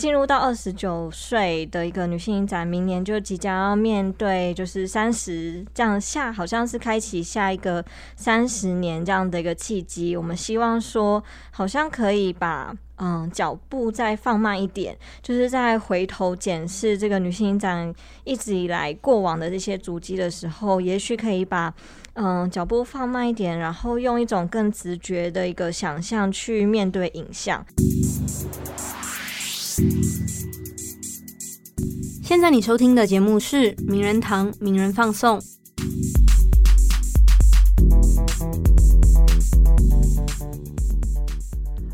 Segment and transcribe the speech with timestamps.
[0.00, 7.84] 进入到二十九岁的一个女性影展，明年就即将要面对就是三十这样下，好像是开启下一个
[8.16, 10.16] 三十年这样的一个契机。
[10.16, 17.94] 我们希望说，好像可以把嗯脚步再放慢一点，就是在回头检视这个女性影展
[18.24, 21.74] 一直以来过往的这些足迹的时候，也许可以把
[22.14, 27.62] 嗯脚步放慢一点，然后用一种更直觉的一个想象去面对影像。
[32.22, 35.40] 现在你收听的节目是《名人堂名人放送》。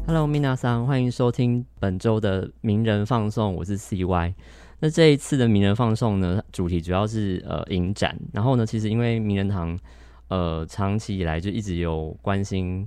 [0.06, 4.34] Hello，米娜桑，欢迎收听本周的名人放送，我是 CY。
[4.80, 8.18] 那这一次的名人放送呢，主题主要是呃影展。
[8.32, 9.78] 然后呢，其实因为名人堂
[10.28, 12.86] 呃长期以来就一直有关心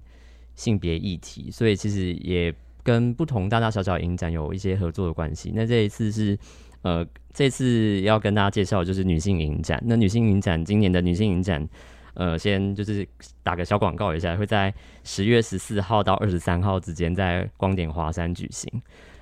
[0.55, 2.53] 性别议题，所以其实也。
[2.89, 5.51] 跟不同大大小小影展有一些合作的关系。
[5.53, 6.35] 那这一次是，
[6.81, 9.79] 呃，这次要跟大家介绍就是女性影展。
[9.85, 11.69] 那女性影展今年的女性影展，
[12.15, 13.07] 呃，先就是
[13.43, 14.73] 打个小广告一下，会在
[15.03, 18.67] 十月十四号到二十三号之间在光点华山举行。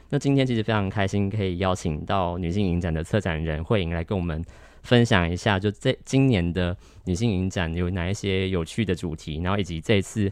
[0.07, 4.41] 那今天其实非常开心，可以邀请到女性影展的策展人慧颖来跟我们
[4.83, 10.31] 分享一下，就这今年的女性影展有哪一些有趣的主题，然后以及这次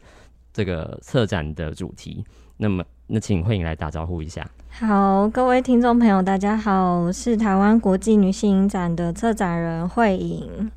[0.54, 2.24] 这个策展的主题。
[2.56, 2.82] 那么。
[3.08, 4.50] 那请慧颖来打招呼一下。
[4.70, 10.72] 好，各位听众朋友，大家好，我是台湾国际女性影展的策展人慧颖。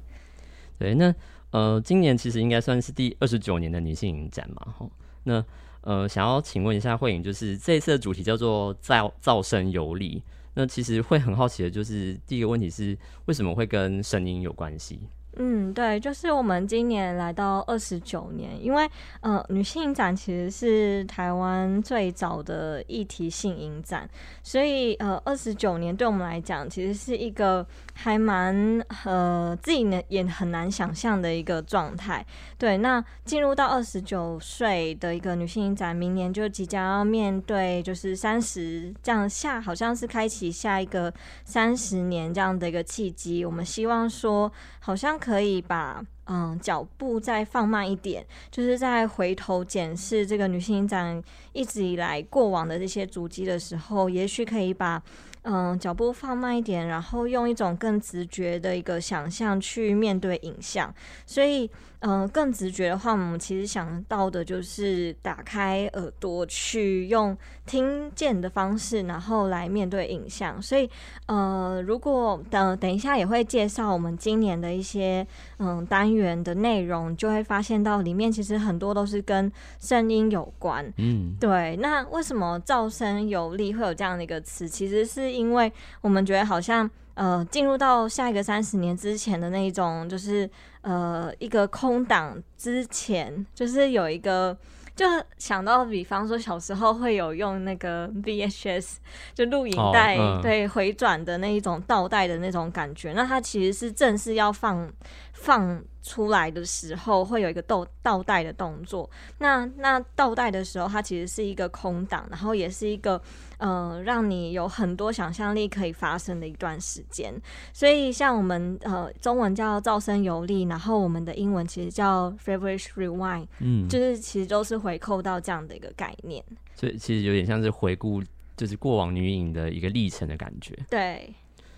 [0.79, 1.13] 对，那
[1.51, 4.91] 呃，今年其实应该算是第二十九年的女性影展嘛，吼。
[5.25, 5.43] 那
[5.81, 10.23] 呃，想要请问一下慧颖，就是这一次的主题叫做“造噪声游历”。
[10.55, 15.01] 那其实会很好奇的，就是第一个问题是，为什么会跟声音有关系？
[15.41, 24.11] 嗯，对，就是我们今年来到二十九年，因为呃，女性影展其实是台湾最早的议题性影展，
[24.43, 32.27] 所以呃，二十九年对我们来讲，其实是一个还蛮呃自己呢也很难想象的一个状态。
[32.59, 43.45] 对，那进入到二十九岁的一个女性影展，明年就即将要面对就是三十这样下，好像是开启下一个三十年这样的一个契机。
[43.45, 44.51] 我们希望说，
[44.81, 45.17] 好像。
[45.29, 51.23] 可以把嗯脚步再放慢一点，就是在回头检视这个女性影展
[51.53, 55.03] 一直以来过往的这些足迹的时候，也许可以把
[55.43, 60.95] 嗯脚步放慢一点，然后用一种更直觉的一个想象去面对影像，
[61.27, 61.71] 所以。
[62.01, 67.37] 嗯，更直觉的话，我们其实想到的就是打开耳朵，去用
[67.67, 70.63] 听见的方式，然后来面对影像。
[70.63, 70.89] 所以，
[71.27, 75.27] 呃，如果等等一下也会介绍我们今年的一些
[75.59, 80.85] 嗯单元的内容，就会发现到里面其实很多都是跟声音有关。
[80.99, 81.77] 嗯，对。
[81.77, 84.69] 那为什么噪声有力会有这样的一个词？
[84.69, 86.89] 其实是因为我们觉得好像。
[87.19, 90.49] 呃，进入到下一个三十年之前的那一种，就是
[90.89, 94.57] 呃，一个空档之前，就是有一个，
[94.97, 95.05] 就
[95.37, 98.95] 想到，比方说小时候会有用那个 VHS，
[99.35, 104.91] 就录影带，对，回转的那一种倒带的那种感觉，那它其实是正式要放
[105.35, 105.83] 放。
[106.03, 113.21] 出来的时候会有一个倒倒带的动作，那那倒带的时候，它其实是一个空档，然后也是一个
[113.59, 117.35] 呃，让你有很多想象力可以发生的一段时间。
[117.73, 126.43] 所以像我们呃中文叫噪声游历，然后我们的英文其实叫 Favorite Rewind，嗯，就是其实都是回扣到这样的一个概念。
[126.75, 128.23] 所以其实有点像是回顾，
[128.57, 130.79] 就是过往女影的一个历程的感觉。
[130.89, 131.35] 对，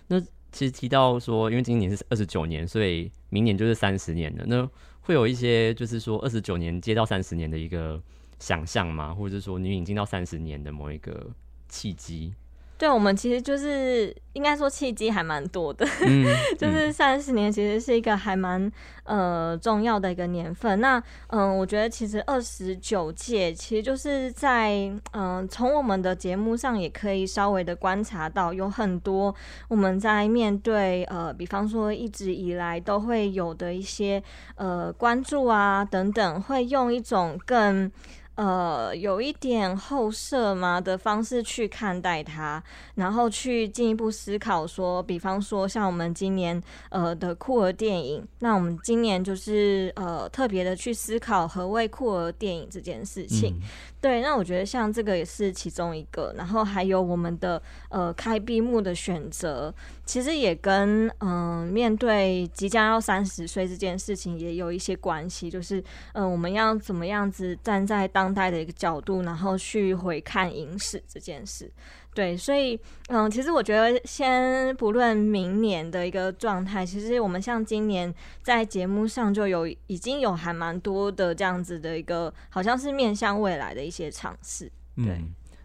[0.07, 0.23] 那。
[0.53, 4.45] 其实提到说，因为今年是二十九年，所以明年就是三十年了。
[4.47, 4.69] 那
[5.01, 8.01] 会有一些就是说二十九年接到三十年的一个
[8.39, 9.15] 想象吗？
[9.15, 11.31] 或者是说你引进到三十年的某一个
[11.69, 12.35] 契机？
[12.81, 16.25] 对，我们其实就是应该说契机还蛮多的，嗯，
[16.57, 18.73] 就是三十年其实是一个还蛮
[19.05, 20.81] 呃重要的一个年份。
[20.81, 29.35] 那嗯，我觉得其实二十九届其实就是在嗯从我们的节目上也可以稍微的观察到，有很多
[29.69, 34.23] 我们在面对呃，比方说一直以来都会有的一些
[34.55, 37.93] 呃关注啊等等，会用一种更。
[38.37, 42.63] 呃，有一点后设嘛的方式去看待它，
[42.95, 53.61] 然后去进一步思考说，比方说像我们今年呃的酷儿电影，那我们今年就是呃特别的去思考何谓酷儿电影这件事情。
[54.01, 59.75] 对，那我觉得像这个也是其中一个，然后还有我们的呃开闭幕的选择，
[60.07, 71.71] 其实也跟嗯面对即将要三十岁这件事情也有一些关系，就是嗯我们要怎么样子站在当代的一个角度，然后去回看影史这件事。
[72.13, 78.13] 对，所以嗯，其实我觉得先不论明年的一个状态，其实我们像今年
[78.43, 84.71] 在节目上就有已经有还蛮多的这样子的一个，好像是面向未来的一些尝试。
[84.97, 85.21] 对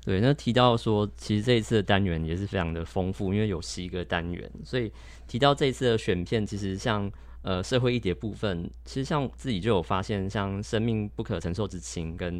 [0.05, 4.91] 对，那提到说，其实这一次的单元也是非常的丰富，因为有十一个单元，所以
[5.27, 7.11] 提到这一次的选片，其实像
[7.41, 12.39] 呃社会议题部分，其实像自己就有发现，像生命不可承受之轻，跟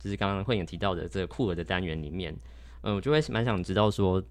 [0.00, 2.34] 就是刚刚慧颖提到的这个酷儿的单元里面。
[2.84, 4.22] 嗯，我就会蛮想知道说，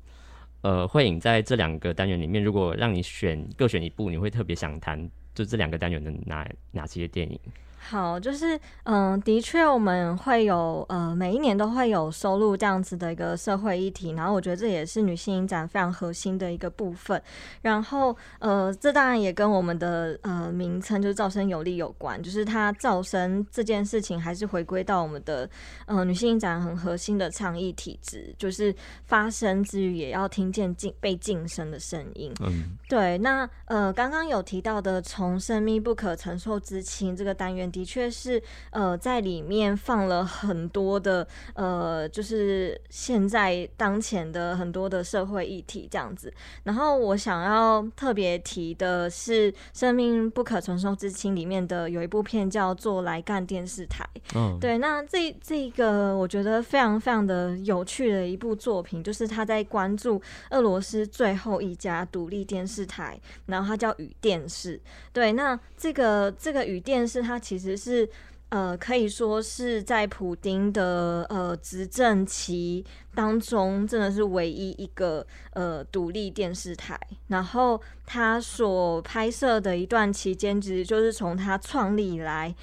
[0.61, 7.39] 呃，慧影在这两个单元里面，如果让你选各选一部，你会特别想谈就这两个单元的哪哪些电影？
[7.85, 17.21] 好，就是嗯，的确我们会有呃，每一年都会有收录这样子的一个社会议题，然后我觉得这也是女性影展非常核心的一个部分。
[17.61, 25.49] 然后呃，这当然也跟我们的呃名称就是噪声有力有关，就是它噪声这件事情还是回归到我们的
[25.85, 32.33] 呃女性影展很核心的倡议体制，就是发声之余也要听见晋被晋升的声音。
[32.39, 33.17] 嗯，对。
[33.17, 37.72] 那呃，刚刚有提到的从生命不可承受之轻这个单元。
[37.73, 46.31] 的确是，呃，在里面放了很多的，呃，就是现在当前的很多的社会议题这样子。
[46.65, 54.07] 然后我想要特别提的是《生命不可承受之轻》里面的有一部片叫做《来干电视台》。
[54.35, 60.21] 嗯，对，那这这个我觉得非常非常的有趣的一部作品，就是他在关注
[60.51, 64.79] 俄罗斯最后一家独立电视台，然后它叫雨电视。
[65.11, 67.62] 对，那这个这个雨电视它其实。
[67.63, 68.07] 只是，
[68.49, 76.99] 呃，可以说是在普丁的呃执政期当中，真的是唯一一个呃独立电视台。
[77.27, 82.53] 然后他所拍摄的一段期间，其实就是从他创立以来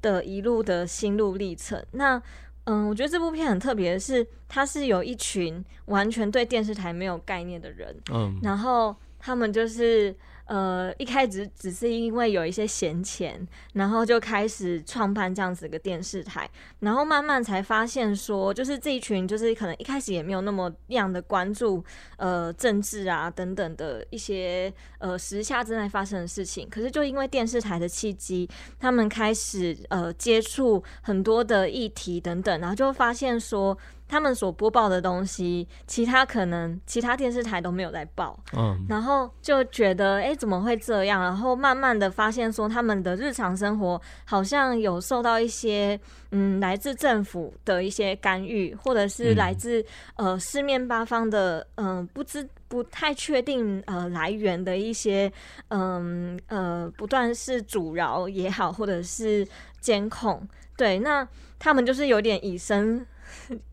[0.00, 1.84] 的一路的心路历程。
[1.92, 2.20] 那
[2.64, 10.16] 嗯，我觉得这部片很特别的是，它是有一群完全对电视台没有概念的人，嗯，然后他们就是。
[10.48, 16.48] 呃，一开始只是因为有一些闲钱，然后就开始创办这样子一个电视台，
[16.80, 21.84] 然后慢慢才发现说，就是这一群就是可能一开始也没有那么样的关注
[22.16, 28.48] 呃政治啊等等的一些呃时下正在发生的事情，可是就因为电视台的契机，
[28.80, 33.76] 他们开始呃接触很多的议题等等，然后就发现说。
[34.08, 41.20] 他们所播报的东西，其他可能其他电视台都没有在报，嗯，然后就觉得，哎，怎么会这样？
[41.20, 46.00] 然后慢慢的发现说，他们的日常生活好像有受到一些，
[46.30, 49.84] 嗯，来自政府的一些干预，或者是来自
[50.16, 55.30] 呃四面八方的，嗯，不知不太确定呃来源的一些，
[55.68, 59.46] 嗯呃，不断是阻挠也好，或者是
[59.80, 61.28] 监控，对，那
[61.58, 63.06] 他们就是有点以身。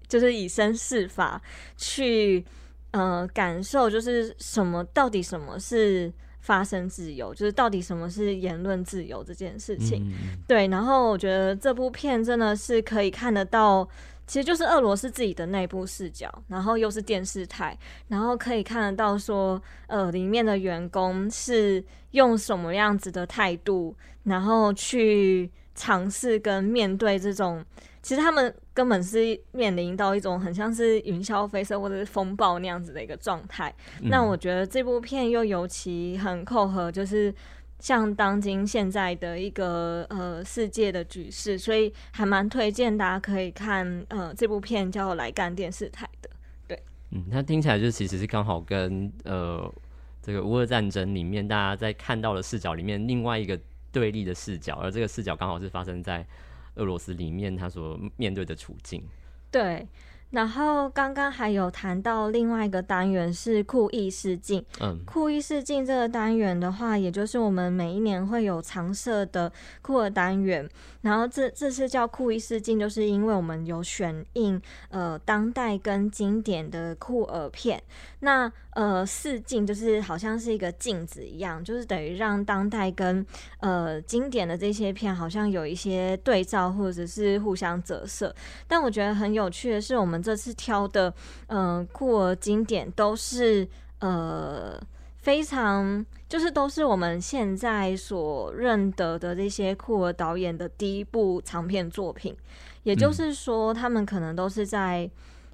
[0.07, 1.41] 就是以身试法
[1.77, 2.45] 去，
[2.91, 10.11] 呃，感受就是什么，到底什么是发生自由，就是到底什么是言论自由这件事情。
[10.47, 13.87] 对，然后我觉得这部片真的是可以看得到，
[14.27, 17.77] 其实就是俄罗斯自己的内部视角，然后又是电视台，
[18.07, 27.65] 然后可以看得到说，呃，里面的员工是用什么样子的态度，然后去尝试跟面对这种。
[28.01, 33.73] 其实他们根本是面临到一种很像是云霄飞车或者是风暴那样子的一个状态。
[34.01, 37.33] 那我觉得这部片又尤其很扣合，就是
[37.79, 46.29] 像当今现在的一个呃世界的局势，所以还蛮推荐大家可以看呃这部片叫《来干电视台》的。
[46.67, 49.73] 对，嗯，它听起来就其实是刚好跟呃
[50.21, 53.57] 这个乌俄战争里面大家在看到的视角里面另外一个
[53.93, 56.27] 对立的视角，而这个视角刚好是发生在。
[56.75, 59.03] 俄罗斯里面他所面对的处境，
[59.51, 59.87] 对。
[60.31, 69.49] 然后刚刚还有谈到另外一个单元是酷意试镜，嗯，酷意试镜这个单元的话，也就是我们每一年会有常设的
[69.81, 70.67] 酷儿单元。
[71.05, 74.59] 然后这这次叫酷意视镜，就是因为我们有选映
[74.89, 77.79] 呃当代跟经典的酷儿片。
[78.21, 83.23] 那呃试镜就是好像是一个镜子一样，就是等于让当代跟
[83.59, 88.35] 呃经典的这些片好像有一些对照或者是互相折射。
[88.67, 91.13] 但我觉得很有趣的是，我们这次挑的，
[91.45, 93.67] 嗯，酷儿经典都是
[93.99, 94.81] 呃
[95.25, 102.37] 非常，就是都是我们现在所认得的这些酷儿导演的第一部长片作品，
[102.83, 105.09] 也就是说，他们可能都是在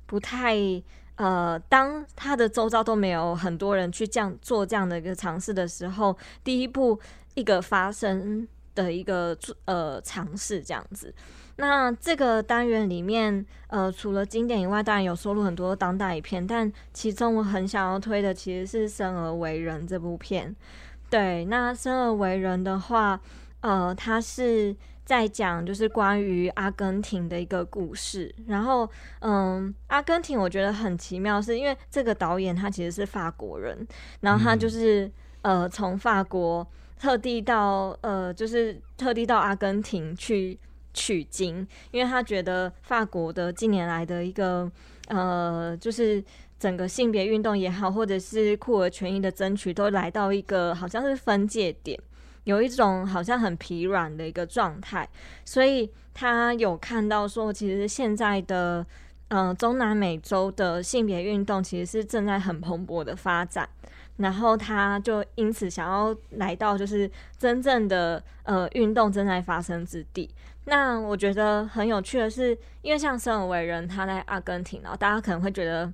[0.05, 0.57] 不太
[1.15, 6.99] 呃，当他的周遭都没有很多人去这样做这样的一个尝试的时候，第一部
[7.35, 11.15] 一个发生的一个呃尝试这样子。
[11.61, 20.55] 那这个单元里面，呃，除了经典以外，当然有收录很多当代影片，但其中我很想要推的其实是《生而为人》这部片。
[21.07, 23.21] 对，那《生而为人》的话，
[23.59, 24.75] 呃，它是
[25.05, 28.33] 在讲就是关于阿根廷的一个故事。
[28.47, 28.89] 然后，
[29.19, 33.87] 嗯，阿根廷我觉得很奇妙，是因为这个导演他其实是法国人，
[34.21, 35.11] 然后他就是
[35.43, 36.67] 呃从法国
[36.99, 40.57] 特地到呃就是特地到阿根廷去
[40.93, 44.71] 取经，因为他觉得法国的近年来的一个
[45.07, 46.23] 呃就是
[46.59, 51.99] 整个性别运动也好，或者是酷儿权益的争取，都来到一个好像是分界点。
[52.43, 55.07] 有一种好像很疲软的一个状态，
[55.45, 58.83] 所以他有看到说，其实现在的
[59.27, 63.69] 嗯中南美洲的性别运动其实是正在很蓬勃的发展，
[64.17, 70.27] 然后他就因此想要来到就是真正的呃运动正在发生之地。
[70.65, 75.91] 那我觉得很有趣的是，因为像生而为人他在阿根廷，然后大家可能会觉得。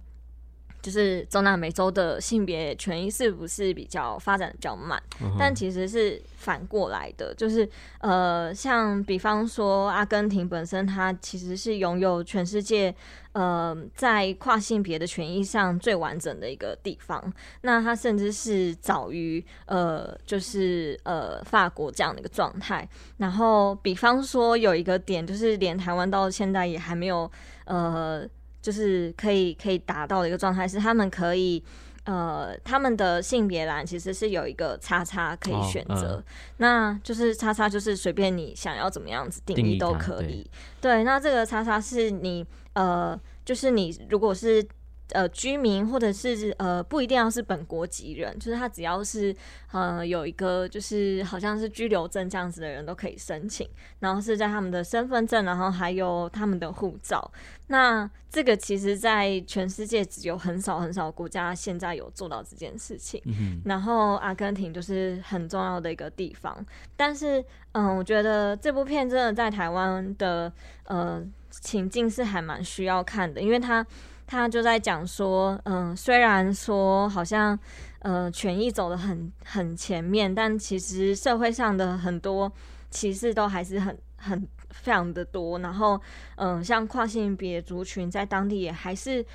[0.82, 5.02] 就是中南美洲的性别权益是不是比较发展的比较慢？
[5.38, 7.68] 但其实是反过来的，就是
[8.00, 12.94] 呃，像比方说阿根廷本身，它其实是拥有全世界
[13.34, 17.34] 呃在跨性别的权益上最完整的一个地方。
[17.62, 22.88] 那它甚至是早于呃，就是呃法国这样的一个状态。
[23.18, 27.30] 然后比方说有一个点，就是连台湾到现在也还没有
[27.66, 28.26] 呃。
[28.68, 31.64] 就是可以可以达到的一个状态是，他们可以
[32.04, 36.22] 呃，他们的性别栏其实是有一个叉叉可以选择，
[36.58, 40.46] 那就是叉叉就是随便你想要怎么样子定义都可以。
[40.82, 44.62] 对，那这个叉叉是你呃，就是你如果是。
[45.12, 49.34] 呃，居民或者是呃，不一定要是本国籍人，就是他只要是
[49.72, 53.66] 呃有一个就是好像是居留证这样子的人都可以申请，
[54.00, 57.32] 然后是在他们的身份证，然后还有他们的护照。
[57.68, 63.22] 那这个其实，在全世界只有很少很少国家现在有做到这件事情。
[63.64, 66.66] 然后阿根廷就是很重要的一个地方。
[66.98, 70.52] 但是，嗯，我觉得这部片真的在台湾的
[70.84, 73.86] 呃情境是还蛮需要看的，因为它。
[74.28, 77.58] 他就在讲说，嗯，虽然说好像，
[78.00, 82.52] 呃，权益走得很很前面，但其实社会上的很多
[82.90, 85.58] 歧视都还是很很非常的多。
[85.60, 86.00] 然后，
[86.36, 89.26] 嗯，像跨性别族群在当地也还是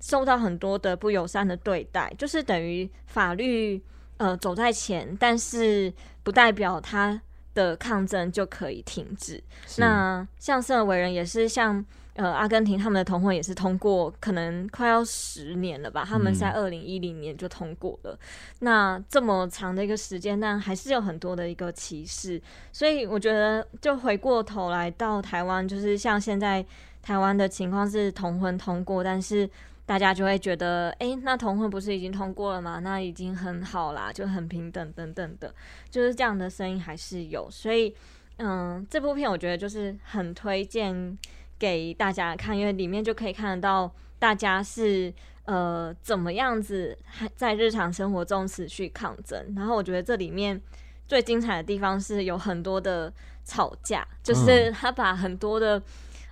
[0.00, 3.82] 受到很多的不友善的对待，就是等于法律
[4.18, 5.90] 呃走在前，但是
[6.22, 7.18] 不代表他
[7.54, 9.42] 的抗争就可以停止。
[9.78, 11.82] 那像生而为人也是像。
[12.14, 16.04] 呃，阿根廷他们的同婚也是通过，可能快要十年了吧。
[16.06, 18.18] 他们在二零一零年就通过了。
[18.58, 22.38] 那这么长的一个时间，但还是有很多的一个歧视。
[22.70, 26.62] 所以我觉得，就回过头来到台湾，就是像现在
[27.00, 29.48] 台湾的情况是同婚通过，但是
[29.86, 32.78] 大家就会觉得，哎，那同婚不是已经通过了吗？
[32.80, 35.54] 那已经很好啦，就很平等等等的，
[35.88, 37.48] 就是这样的声音还是有。
[37.50, 37.94] 所以，
[38.36, 41.16] 嗯，这部片我觉得就是很推荐。
[41.62, 43.88] 给大家看，因为里面就可以看得到
[44.18, 45.14] 大家是
[45.44, 46.98] 呃怎么样子
[47.36, 49.54] 在日常生活中持续抗争。
[49.54, 50.60] 然后我觉得这里面
[51.06, 53.12] 最精彩的地方是有很多的
[53.44, 55.80] 吵架，就是他把很多的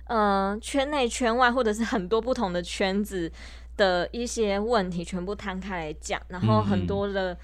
[0.07, 3.31] 呃圈内圈外或者是很多不同的圈子
[3.77, 7.37] 的一些问题全部摊开来讲，然后很多的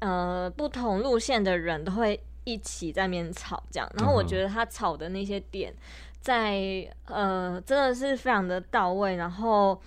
[0.00, 3.90] 呃不同路线的人都会一起在面吵这样。
[3.96, 5.74] 然后我觉得他吵的那些点。
[6.20, 9.80] 在呃，真的是非常的到位，然后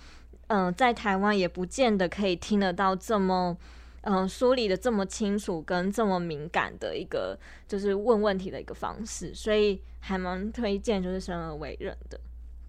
[0.48, 3.56] 嗯，在台湾也不见得可以听得到这么
[4.00, 7.38] 嗯梳理的这么清楚跟这么敏感的一个
[7.68, 12.18] 就是问问题的一个方式，所以还蛮推荐就是生而为人的。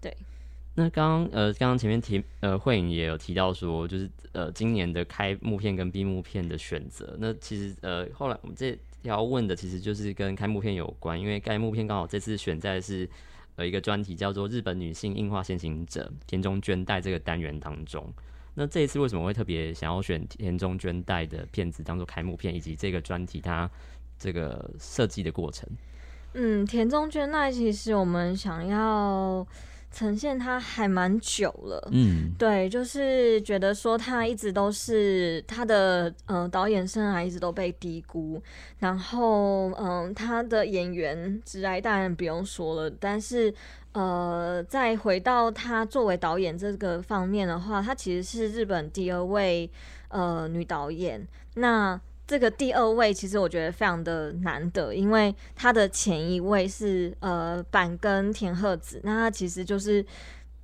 [0.00, 0.16] 对，
[0.76, 13.08] 那刚刚呃，刚刚前面提呃，慧颖也有提到说，就是呃，今年的开幕片跟闭幕片的选择，那其实呃，后来我们这要问的其实就是跟开幕片有关，因为开幕片刚好这次选在是。
[13.56, 18.12] 有一个专题叫做《日本女性硬化先行者田中绢代》这个单元当中，
[18.54, 23.70] 那这一次为什么会特别想要选田中绢代的片子当做开幕片，以及这个专题它
[24.18, 25.68] 这个设计的过程？
[26.34, 29.46] 嗯，田中绢代其实我们想要。
[29.96, 38.42] 呈现他还蛮久了，嗯，对，就是觉得说他一直都是他的呃导演生涯一直都被低估，
[38.78, 43.52] 然后嗯他的演员直来当然不用说了，但是
[43.92, 49.70] 呃再回到他作为导演这个方面的话，他其实是日本第二位
[50.08, 60.04] 呃女导演，那这个第二位其实我觉得非常的难得，因为他的前一位是呃板根田鹤子，那他其实就是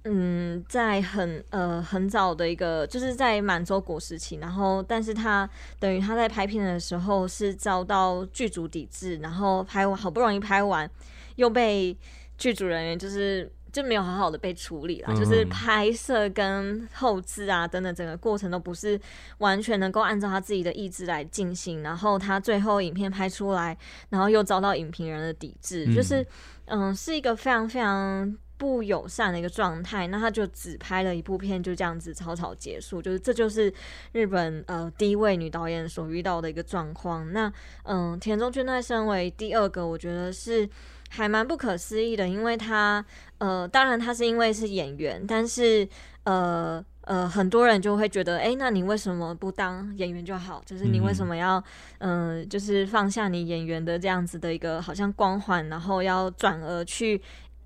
[0.04, 10.90] 嗯在很呃很早的一个就是在满洲国时期，然后但是他等于他在拍片的时候是遭到剧组抵制，然后拍完好不容易拍完
[11.37, 11.97] 又被
[12.37, 13.50] 剧组人员就是。
[13.73, 19.00] 就没有好好的被处理了，就是拍摄跟后置啊等等整个过程都不是
[19.38, 23.75] 完全能够按照他自己的意志来进行，然后他最后影片拍出来，
[24.11, 26.25] 然后又遭到影评人的抵制，就是
[26.67, 30.07] 嗯是一个非常非常不友善的一个状态。
[30.09, 33.73] 那他就只拍了一部片，就这样子草草结束，就是这就是
[34.12, 37.33] 日本呃第一位女导演所遇到的一个状况。
[37.33, 37.50] 那
[37.85, 40.69] 嗯田中俊太身为第二个，我觉得是。
[41.14, 43.04] 还蛮不可思议的，因为他，
[43.37, 45.87] 呃，当然他是因为是演员，但是，
[46.25, 50.62] 呃呃，很多人就会觉得，哎，那你为什么不当演员就好？
[50.64, 51.62] 就是你为什么要，
[51.99, 57.21] 嗯，就是放下你演员的这样子的一个好像光环，然后要转而去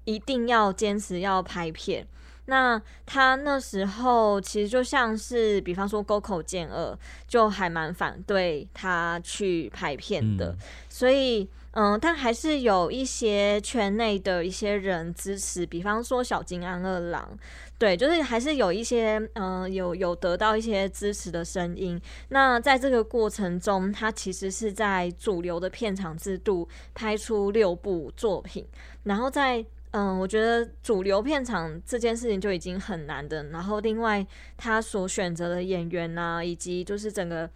[0.07, 2.05] 一定要坚持要拍片？
[2.47, 6.99] 那他那时候其实就像是，比方说沟口健二，
[7.29, 10.57] 就还蛮反对他去拍片的，
[10.89, 11.49] 所以。
[11.79, 17.39] 嗯，但还是有一些圈内的一些人支持，比方说小金安二郎，
[17.79, 22.01] 对，就是还是有一些嗯，有有得到一些支持的声音。
[22.31, 28.67] 那在这个过程中，他其实是在主流的片场制度拍出六部作品，
[29.03, 33.45] 然后在嗯，我觉得主流片场这件事情就已经很难的。
[33.51, 37.51] 然后另外他所选择的演员呐，以及就是整个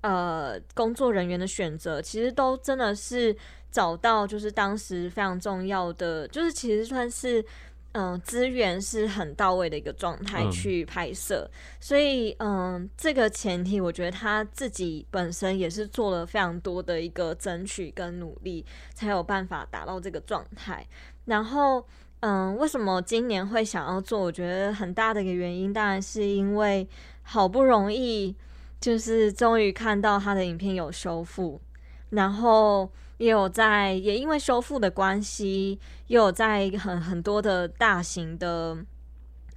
[0.00, 3.36] 呃工作人员的选择，其实都真的是。
[3.76, 7.44] 找到就是当时非常重要的，就是其实算是
[7.92, 11.46] 嗯资源是很到位的一个状态去拍摄，
[11.78, 18.64] 所以嗯这个前提我觉得他自己本身也是做了非常多的一个争取跟努力，
[18.94, 20.82] 才有办法达到这个状态。
[21.26, 21.86] 然后
[22.20, 24.18] 嗯为什么今年会想要做？
[24.18, 26.88] 我觉得很大的一个原因，当然是因为
[27.24, 28.34] 好不容易
[28.80, 31.60] 就是终于看到他的影片有修复，
[32.08, 32.90] 然后。
[33.18, 38.76] 也有在，也因为修复的关系，也有在很很多的大型的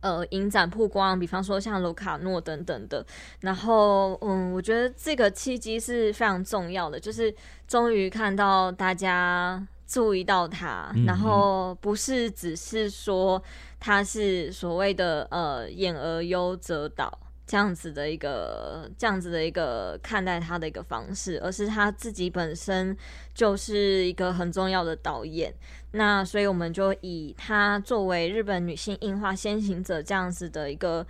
[0.01, 3.05] 呃影展曝光，比方说像卢卡诺等等的。
[3.41, 7.33] 然后，嗯，我觉得这个契机是非常重要的，就是
[7.67, 13.41] 终于看到大家注意到他，然后不是只是说
[13.79, 17.11] 他是所谓的呃演而优则导。
[17.49, 22.95] 这样子的一个，这样子的一个看待他的一个方式，而是他自己本身
[23.33, 25.51] 就是一个很重要的导演。
[25.93, 31.03] 那所以我们就以他作为日本女性映画先行者这样子的一个，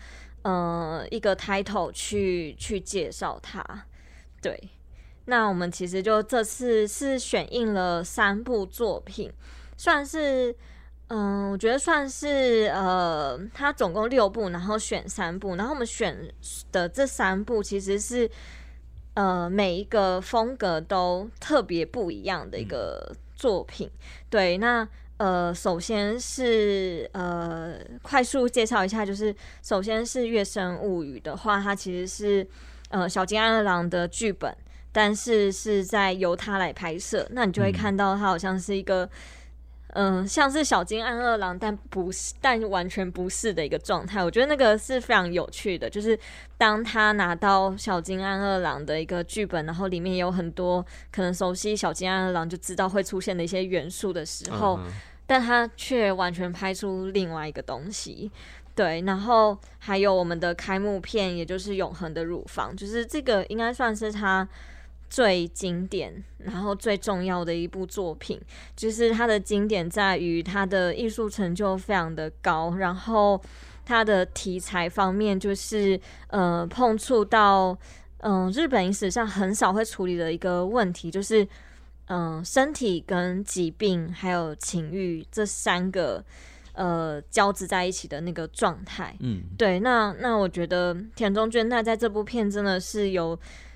[0.43, 3.61] 呃，一个 title 去去介绍他。
[4.41, 4.57] 对，
[5.25, 9.29] 那我们其实就这次是选映了三部作品，
[9.75, 10.55] 算是。
[11.09, 16.15] 嗯，我觉得算是呃，它总共六部，然后选三部，然后我们选
[16.71, 18.29] 的这三部其实是
[19.15, 23.89] 呃每一个风格都特别不一样的一个作品。
[24.29, 32.47] 对，那呃，首先是呃，快速介绍一下，就是首先是《月升物语》的话，它其实是
[32.89, 34.55] 呃小金安二郎的剧本，
[34.91, 39.05] 但是是在由他来拍摄，那你就会看到它好像是一个。
[39.05, 39.09] 嗯，
[40.27, 44.23] 像是小金安二郎，但不是，但完全不是的一个状态。
[44.23, 46.17] 我觉得那个是非常有趣的，就是
[46.57, 54.79] 当他拿到小金安二郎的一个剧本，然后里面有很多可能熟悉小金安二郎就知道会出现的一些元素的时候，
[55.25, 58.31] 但他却完全拍出另外一个东西。
[58.75, 64.47] 对，然后还有我们的开幕片，也就是《永恒的乳房》，就是这个应该算是他。
[65.09, 68.39] 最经典，然后最重要的一部作品，
[68.75, 73.41] 就是它的经典在于它的艺术成就非常的高，然后
[73.83, 77.75] 它的题材方面就是呃碰触到
[78.19, 81.47] 嗯日本影史上很少会处理的一个问题，就是
[82.05, 86.23] 嗯身体跟疾病还有情欲这三个
[86.73, 89.15] 呃交织在一起的那个状态。
[89.21, 93.35] 嗯，对，那那我觉得田中娟奈在这部片真的是有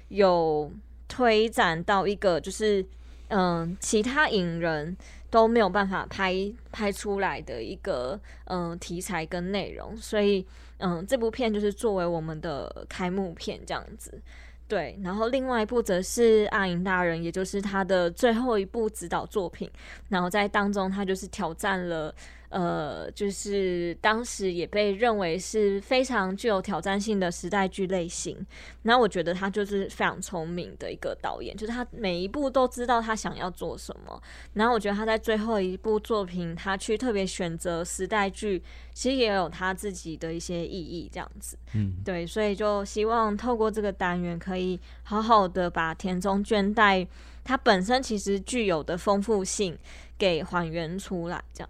[0.09, 0.71] 有。
[1.07, 2.85] 推展到一个就是，
[3.29, 4.95] 嗯，其他影人
[5.29, 6.33] 都没有办法拍
[6.71, 10.45] 拍出来的一个嗯题材跟内容，所以
[10.77, 14.21] 嗯，这部片就是作为我们的开幕片这样子。
[14.65, 19.69] 对，然后另外一部则是阿银大人，也就是他的最后一部指导作品，
[20.09, 22.13] 然后在当中他就是挑战了
[22.53, 28.45] 呃，就是当时也被认为是非常具有挑战性的时代剧类型。
[28.83, 34.21] 那我觉得他就是非常聪明的一个导演，就是他每一部都知道他想要做什么。
[34.53, 38.61] 然后我觉得他在最后一部作品，他去特别选择时代剧，
[38.93, 41.57] 其实也有他自己的一些意义，这样子。
[41.73, 47.07] 嗯，对，所以就希望透过这个单元，可以好好的把田中绢代
[47.43, 49.75] 它本身其实具有的丰富性
[50.19, 51.69] 给还原出来，这样。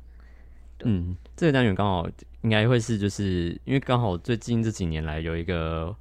[0.85, 2.09] 嗯，这个单元刚好
[2.41, 5.95] 应该会是，就是因为刚好最近这几年来有一个，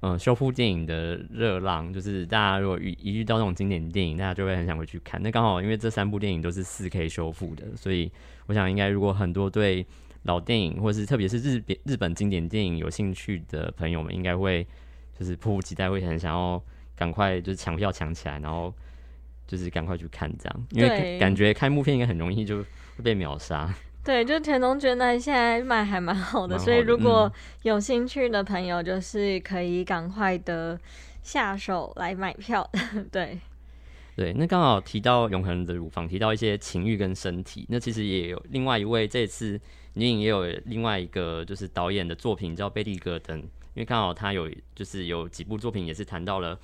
[0.00, 5.22] 嗯，修复电影的热浪，就是大家如果遇一遇到那种经典电影，大家就会很想回去看。
[5.22, 8.10] 那刚好因为这三部电影都是四 K 修复的，所以
[8.46, 9.86] 我想应该如果很多对
[10.24, 14.66] 老电影或是特别是日本日本经典电影有兴趣的朋友们，应该会
[15.18, 16.62] 就是迫不及待会很想要
[16.94, 18.74] 赶快就是抢票抢起来，然后
[19.46, 22.64] 就是赶快去看这样，因为感觉开幕片应该很容易就
[22.96, 23.72] 会被秒杀。
[24.04, 27.32] 对，就田中觉得现在卖还蛮好的，所以如果
[27.62, 30.78] 有兴趣的朋友，就是可以赶快的
[31.24, 32.70] 下手来买票。
[33.10, 33.36] 对，
[34.14, 39.60] 对，那刚好提到永恒的乳房，提到一些情欲跟身体，那其实也有另外一位，这次
[39.94, 46.56] 女影也有另外一个就是导演的作品叫贝利戈登，因为刚好他有就是有几部作品也是谈到了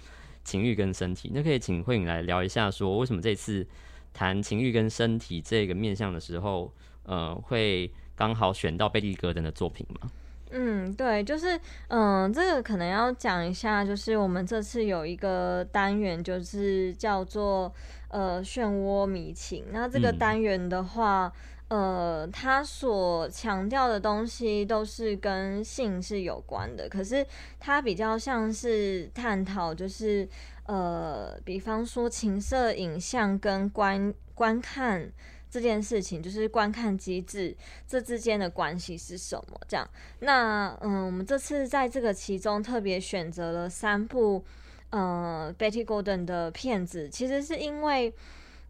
[0.44, 3.66] 情欲跟身体，那可以请慧颖来聊一下，说为什么这次
[4.12, 6.72] 谈情欲跟身体这个面向的时候。
[7.04, 10.08] 呃，会刚好选到贝利格登的作品吗？
[10.52, 17.74] 嗯，对，就是嗯，这个可能要讲一下，就是我们这次有一个单元，就是叫做
[18.06, 19.64] 呃漩涡迷情。
[19.72, 21.32] 那这个单元的话，
[21.66, 27.26] 呃，它所强调的东西都是跟性是有关的，可是
[27.58, 30.28] 它比较像是探讨，就是
[30.66, 35.12] 呃，比方说情色影像跟观观看。
[35.52, 37.54] 这件事情就是观看机制
[37.86, 39.60] 这之间的关系是什么？
[39.68, 39.86] 这样，
[40.20, 44.42] 那嗯，我们这次在这个其中特别选择了三部，
[44.88, 48.14] 呃，Betty Gordon 的片子，其实是因为，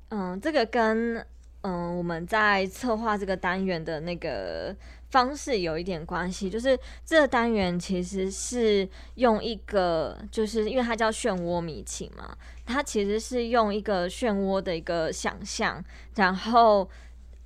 [0.08, 1.24] 嗯，这个跟
[1.60, 4.74] 嗯我们在策划这个单元的那个。
[5.12, 15.84] 方式有一点关系，就是这个单元其实是用一个，就是因为它叫漩涡迷情嘛，它其实是用一个漩涡的一个想象，
[16.16, 16.88] 然后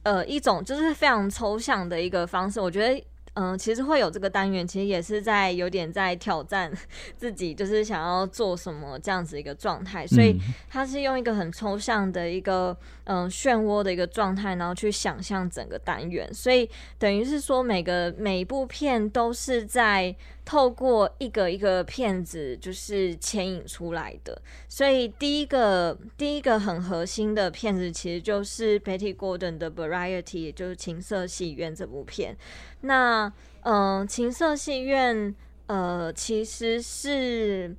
[0.05, 3.05] 呃一种就是非常抽象的一个方式，我觉得。
[3.39, 6.73] 嗯，其实会有这个单元，其实也是在有点在挑战
[7.19, 10.07] 自己，就是想要做什么这样子一个状态。
[10.07, 12.75] 所以它是用一个很抽象的一个
[13.07, 16.33] 嗯漩涡的一个状态，然后去想象整个单元。
[16.33, 20.15] 所以等于是说，每个每一部片都是在。
[20.47, 24.41] 透过一个一个片子，就是牵引出来的。
[24.69, 32.37] 所以第一个第一个很核心的片子，其实就是 Betty Gordon 的 Variety，也就是情色戏院这部片。
[32.83, 35.35] 那嗯，情色戏院
[35.67, 37.75] 呃，其实是。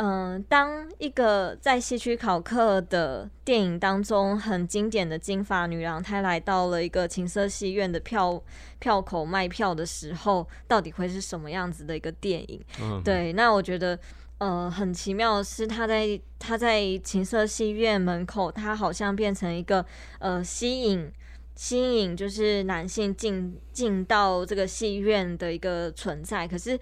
[0.00, 8.40] 嗯，当一个在希区考克的电影当中很经典的金发女郎，她来到了一个情色戏院的票
[8.78, 12.64] 票口卖票的时候，到底会是什么样子的一个电影？
[13.02, 13.98] 对，那我觉得，
[14.38, 19.84] 呃，很奇妙的是，她在她在情色戏院门口，她好像变成一个
[20.20, 21.12] 呃吸引
[21.56, 26.78] 吸引，就是男性进进到这个戏院的一个存在，可是。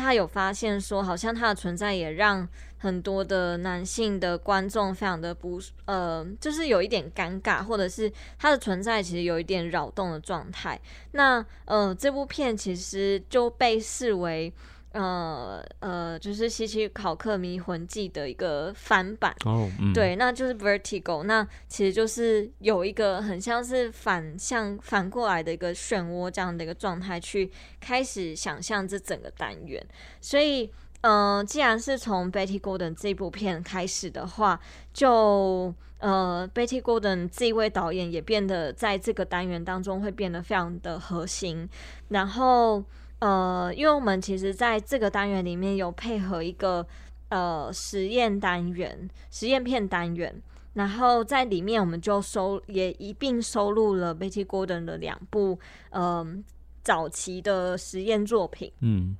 [0.00, 10.80] 他有发现说，好像他的存在也让很多的男性的观众非常的不呃，就是有一点尴尬，或者是他的存在其实有一点扰动的状态。
[11.12, 14.52] 那呃，这部片其实就被视为。
[14.92, 27.48] 呃呃，就是希区考克《迷魂记》的一个翻版哦，对，那就是 Vertigo，那其实就是有一个很像是反向反过来的一个漩涡这样的一个状态，去
[27.78, 29.80] 开始想象这整个单元。
[30.20, 30.68] 所以，
[31.02, 34.58] 呃，既然是从 Betty Gordon 这部片开始的话，
[34.92, 41.68] 就呃，Betty Gordon 这一位导演也变得在这个单元当中会变得非常的核心，
[42.08, 42.84] 然后。
[43.20, 46.86] 呃，因为我们其实在这个单元里面有配合一个
[47.28, 50.34] 呃实验单元、实验片单元，
[50.74, 55.58] 然后在里面我们就收也一并收录了 Betty Gordon 的两部
[55.90, 56.42] 嗯
[56.82, 58.72] 早期的实验作品。
[58.80, 59.14] 嗯，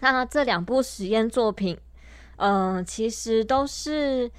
[0.00, 1.76] 那这两部实验作品，
[2.36, 4.30] 嗯，其实都是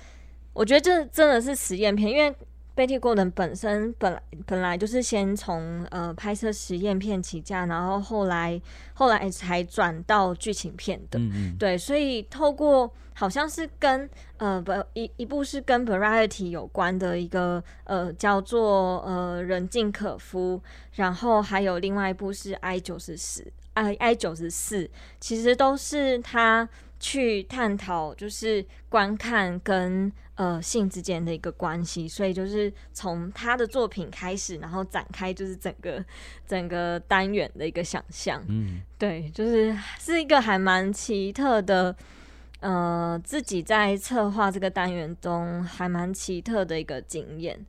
[0.54, 2.36] 我觉得这真的是实验片，因为
[2.76, 8.60] Betty Gordon 本身本来本来就是先从呃拍摄实验片起家，然后后来
[8.94, 11.20] 后来才转到剧情片的。
[11.20, 20.60] 嗯嗯，对，所以透过好像是跟呃不一一部是跟 Variety 有关的一个呃叫做呃人尽可夫，
[20.94, 26.68] 然后还有另外一部是 I 九十四 I I 九十四，其实都是他
[27.04, 36.04] 去探讨就是观看跟呃性之间的一个关系，所以就是从他的作品开始，然后展开就是整个
[36.48, 38.42] 整个单元的一个想象。
[38.48, 41.94] 嗯，对，就是是一个还蛮奇特的，
[42.62, 47.60] 呃，自己在策划这个单元中还蛮奇特的一个经验。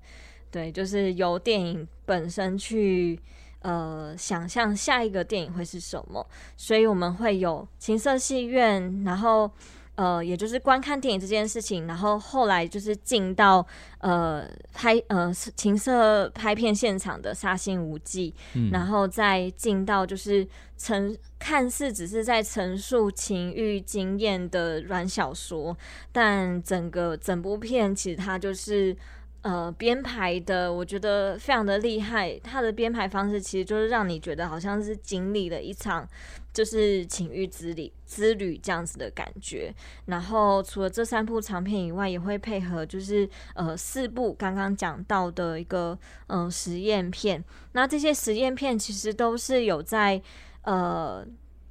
[0.52, 3.18] 对，就是由电影本身去
[3.64, 6.24] 呃想象下一个电影会是什么，
[6.56, 9.50] 所以我们会有情色戏院，然后
[9.96, 13.64] 呃，也就是观看电影这件事情，然后后来就是进到
[13.98, 18.70] 呃拍呃情色拍片现场的杀心无忌，嗯。
[18.70, 20.46] 然后再进到就是
[20.76, 25.76] 陈看似只是在陈述情欲经验的软小说，
[26.10, 28.96] 但整个整部片其实它就是
[29.44, 32.38] 呃编排的，我觉得非常的厉害。
[32.42, 36.08] 它的编排方式其实就是让你觉得好像是经历了一场
[36.52, 39.70] 就是情欲之旅之旅这样子的感觉。
[40.06, 47.44] 然后除了这三部长片以外，也会配合就是呃四部刚刚讲到的一个嗯、呃实验片。
[47.72, 50.22] 那这些实验片其实都是有在
[50.62, 51.22] 呃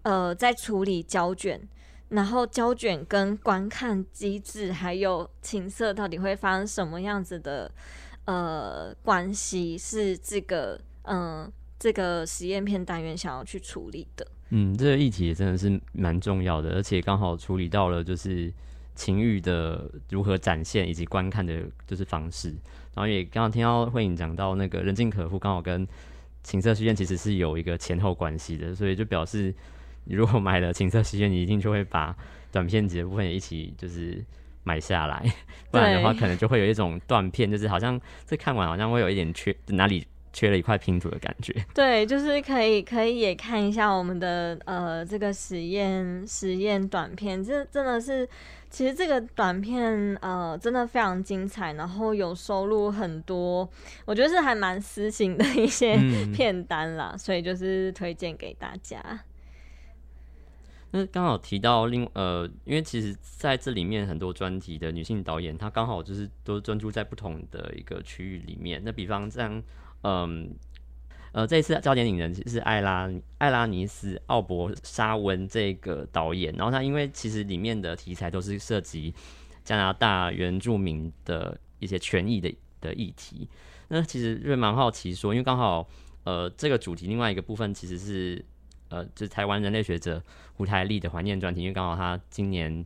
[0.04, 1.60] 呃在处理胶卷，
[2.10, 7.72] 然后胶卷跟观看机制还有情色到底会发生什么样子的
[8.26, 14.26] 呃关系，是这个嗯、这个实验片单元想要去处理的。
[14.50, 18.54] 嗯，这个议题也真的是蛮重要的，而且刚好处理到了就是
[18.96, 22.50] 情欲的如何展现以及观看的就是方式，
[22.94, 25.88] 然后也刚刚听到慧颖讲到那个人尽可夫，刚好跟
[26.44, 29.54] 情色戏院其实是有一个前后关系的，所以就表示
[30.06, 32.16] 你如果买了情色戏院，你一定就会把
[32.52, 34.24] 短片集的部分也一起就是
[34.64, 35.24] 买下来，
[35.72, 41.54] 不然的话可能就会有一种断片，就是好像这看完好像会有一点缺哪里缺了一块拼图的感觉。
[41.74, 48.28] 对，就是可以可以也看一下我们的呃这个实验实验短片，这真的是
[48.70, 53.70] 其实这个短片呃真的非常精彩，然后有收录很多，
[54.06, 59.00] 我觉得是还蛮私心的一些嗯片单啦，所以就是推荐给大家。
[60.96, 68.80] 那刚好提到另呃，因为其实在这里面很多专题的女性导演，她刚好就是都专注在不同的一个区域里面。
[68.86, 69.62] 那比方像
[70.04, 70.54] 嗯
[71.32, 79.12] 呃，这一次焦点影人是艾拉艾拉尼斯奥伯沙文这个导演，然后他因为其实里面的题材都是涉及
[79.64, 83.50] 加拿大原住民的一些权益的的议题。
[83.88, 85.90] 那其实就蛮好奇说，因为刚好
[86.24, 88.46] 呃这个主题另外一个部分其实是
[88.94, 90.22] 呃就是台湾人类学者
[90.56, 92.86] 胡台丽的怀念专题，因为刚好他今年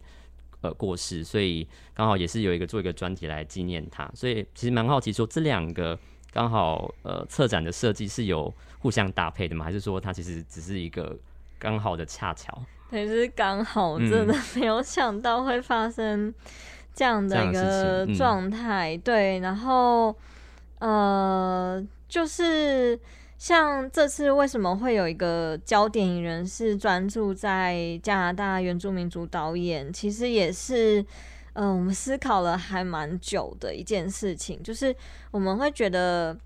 [0.61, 5.99] 呃过世，所以刚好也是有一个做一个专题来纪念他，所以其实蛮好奇说这两个
[6.31, 9.65] 刚好呃策展的设计是有互相搭配的吗？
[9.65, 11.17] 还是说它其实只是一个
[11.59, 12.57] 刚好的恰巧？
[12.89, 16.33] 对，就是刚好嗯真的没有想到会发生
[16.93, 20.15] 这样的一个状态，对，然后
[20.79, 22.97] 呃，就是
[23.37, 31.05] 像这次为什么会有一个焦点影人是专注在加拿大原住民族导演，其实也是。
[31.59, 34.95] 嗯、我们思考了还蛮久的一件事情，就是
[35.31, 36.37] 我们会觉得，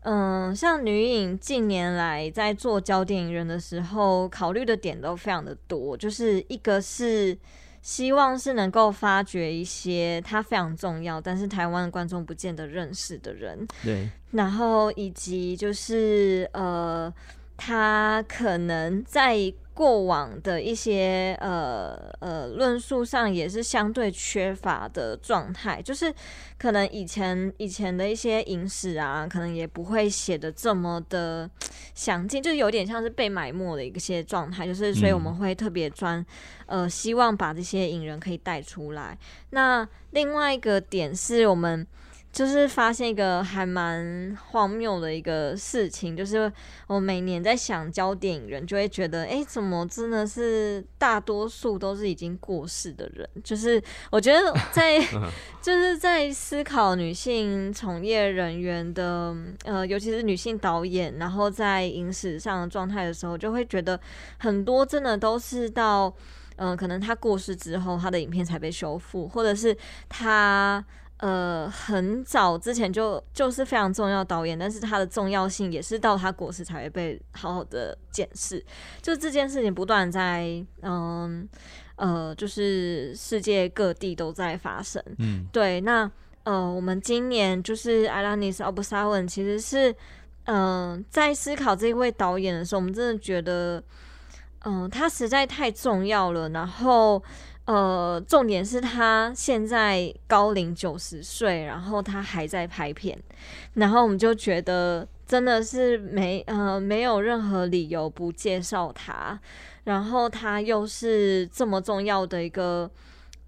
[0.00, 5.96] 嗯，像女影近年来在做焦点影人的时候，考虑的点都非常的多。
[5.96, 7.38] 就是一个是
[7.86, 17.14] 希望是能够发掘一些他非常重要，但是台湾的观众不见得认识的人，对，然后以及就是呃，
[17.56, 19.36] 他可能在
[19.76, 26.10] 过往的一些呃呃论述上也是相对缺乏的状态，就是
[26.56, 31.48] 可能以前以前的一些影史啊，可能也不会写的这么的
[31.94, 36.24] 详尽，就是有点像是被埋没的一些状态，就是所以我们会特别专
[36.64, 39.18] 呃希望把这些影人可以带出来。
[39.50, 41.86] 那另外一个点是我们。
[42.36, 46.52] 就是发现一个还蛮荒谬的一个事情，就是
[46.86, 53.26] 我每年在想教电影人，就会觉得，哎、怎么真的是大多数都是已经过世的人？
[53.42, 55.00] 就是我觉得在
[55.62, 63.98] 就是在思考女性从业人员的，呃，尤其是女性导演，然后在影史上的状态的时候，就会觉得
[64.36, 66.14] 很多真的都是到。
[66.58, 69.76] 嗯、可能她过世之后，她的影片才被修复，或者是
[70.08, 70.82] 她
[71.18, 78.64] 呃很早之前就就是非常重要导演，但是他的重要性也是到他过世才会被好好的检视。
[79.00, 81.48] 就这件事情不断在嗯
[81.96, 85.02] 呃，就是世界各地都在发生。
[85.18, 86.10] 嗯，对，那
[86.44, 89.94] 呃，我们今年就是艾拉尼斯奥布萨文，其实是
[90.44, 93.82] 嗯、在思考这一位导演的时候，我们真的觉得，
[94.64, 96.50] 嗯、他实在太重要了。
[96.50, 97.20] 然后
[97.66, 103.18] 呃，重点是他现在高龄九十岁，然后他还在拍片，
[103.74, 109.38] 然后我们就觉得真的是没呃没有任何理由不介绍他，
[109.82, 112.88] 然后他又是这么重要的一个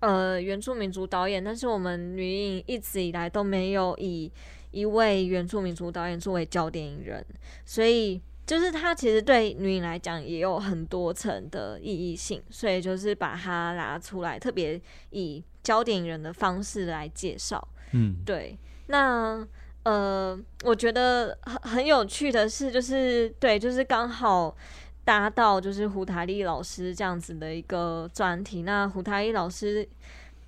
[0.00, 4.30] 呃原住民族导演，但是我们女影一直以来都没有以
[4.72, 7.24] 一位原住民族导演作为焦点影人，
[7.64, 14.80] 所以就是它其实对女影来讲也有很多层的意义性，所以就是把它拿出来，特别
[15.10, 17.62] 以焦点影人的方式来介绍。
[17.92, 19.46] 嗯，对，那
[19.82, 24.56] 呃，我觉得很很有趣的是，就是对，就是刚好
[25.04, 28.62] 搭到就是胡台丽老师这样子的一个专题。
[28.62, 29.86] 那胡台丽老师，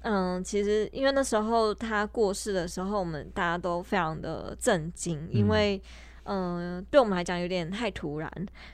[0.00, 5.82] 嗯，其实因为那时候他过世的时候，我们大家都非常的震惊，因嗯为嗯、
[6.24, 8.30] 呃对我们来讲有点太突然，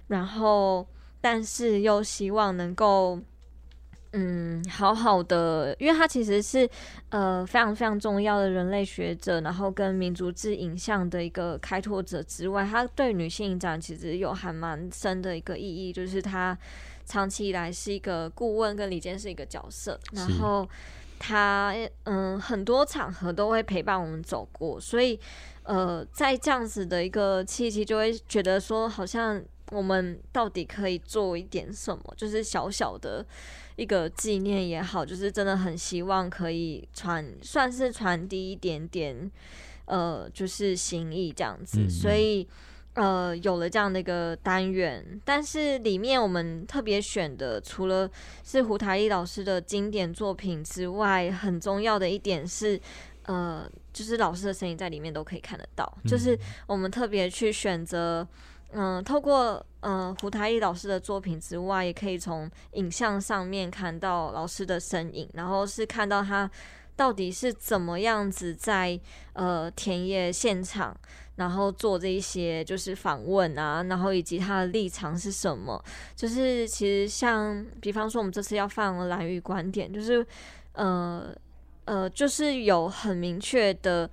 [0.09, 0.87] 然后
[1.21, 3.21] 但是又希望能够。
[4.19, 6.67] 嗯，好好的，因为他其实是
[7.11, 16.57] 呃非常非常重要的人类学者，然后跟民族志影像的一个开拓者之外，他对女性影展其实有还蛮深的一个意义，就是他
[17.05, 20.67] 长期以来是一个顾问跟李健是一个角色，然后
[21.19, 25.21] 他嗯很多场合都会陪伴我们走过，所以
[25.67, 33.25] 呃在这样子的一个契机，就会觉得说好像我们到底可以做一点什么，就是小小的。
[33.77, 39.31] 一个纪念也好，就是真的很希望可以传，算是传递一点点，
[39.85, 41.81] 呃，就是心意这样子。
[41.81, 42.49] 嗯所以，
[42.95, 48.11] 呃，有了这样的一个单元，但是里面我们特别选的，除了
[48.43, 52.81] 是胡台丽老师的经典作品之外，很重要的一点是，
[53.25, 58.29] 呃，就是老师的声音在里面都可以看得到，就是我们特别去选择。
[58.73, 66.51] 嗯，透过嗯、呃胡台义老师的作品之外，也可以从影像上面看到老师的身影，然后是看到他
[66.95, 69.01] 到底是怎么样子在
[69.33, 70.95] 呃田野现场，
[71.37, 75.83] 然后做这一些就是访问啊，然后以及他的立场是什么。
[76.15, 80.27] 就是其实像比方说我们这次要放蓝屿观点，就是
[80.73, 81.35] 呃
[81.87, 84.09] 呃，就是有很明确的。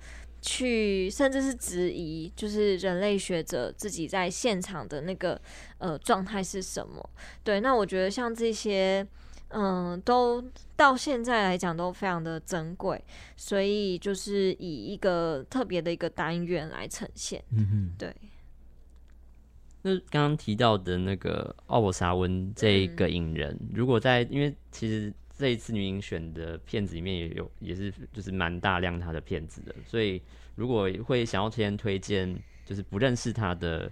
[0.46, 5.40] 去，甚至是质疑，就是人类学者自己在现场的那个
[5.78, 7.08] 呃状态是什么？
[7.42, 9.06] 对，那我觉得像这些，
[9.48, 10.44] 嗯，都
[10.76, 13.02] 到现在来讲都非常的珍贵，
[13.38, 17.42] 所以就是以一个特别的一个单元来呈现。
[17.50, 17.94] 嗯哼。
[17.98, 18.14] 对，
[19.80, 30.22] 那刚刚提到的那个奥博沙温这一个影人，如果在因为其实这一次女影选的片子里面也有也是就是蛮大量他的片子的，所以
[30.54, 33.90] 如果会想要先推荐就是不认识他的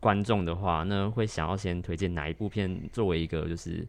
[0.00, 3.84] 观众的话，那会想要先推荐哪一部片作为一个就是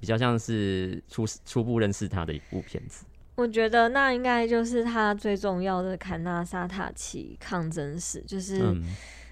[0.00, 3.06] 比较像是初初步认识他的一部片子？
[3.36, 8.60] 我觉得那应该就是他最重要的坎纳沙塔奇抗争史，就是。
[8.62, 8.82] 嗯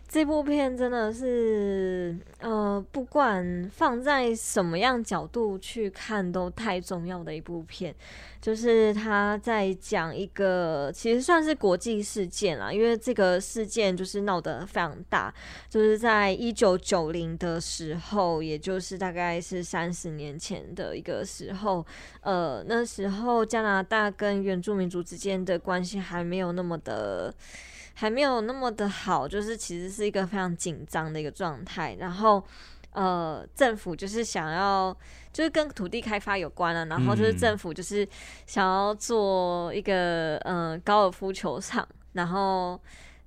[0.09, 7.95] 这部片真的是，呃，不管放在什么样角度去看，都太重要的一部片。
[8.41, 15.35] 就是他在讲一个其实算是国际事件啦，因为这个事件就是闹得非常大，
[15.69, 21.85] 就是在一九九零的时候，也就是大概是三十年前的一个时候，
[22.21, 27.35] 呃，那时候加拿大跟原住民族之间的关系还没有那么的。
[27.99, 31.97] 还没有那么的好，就是其实是一个非常紧张的一个状态。
[31.99, 32.45] 然后，
[32.91, 34.95] 呃，政府就是想要，
[35.33, 38.07] 就是跟土地开发有关了、然后就是嗯政府就是
[38.47, 42.79] 想要做一个呃高尔夫球场，然后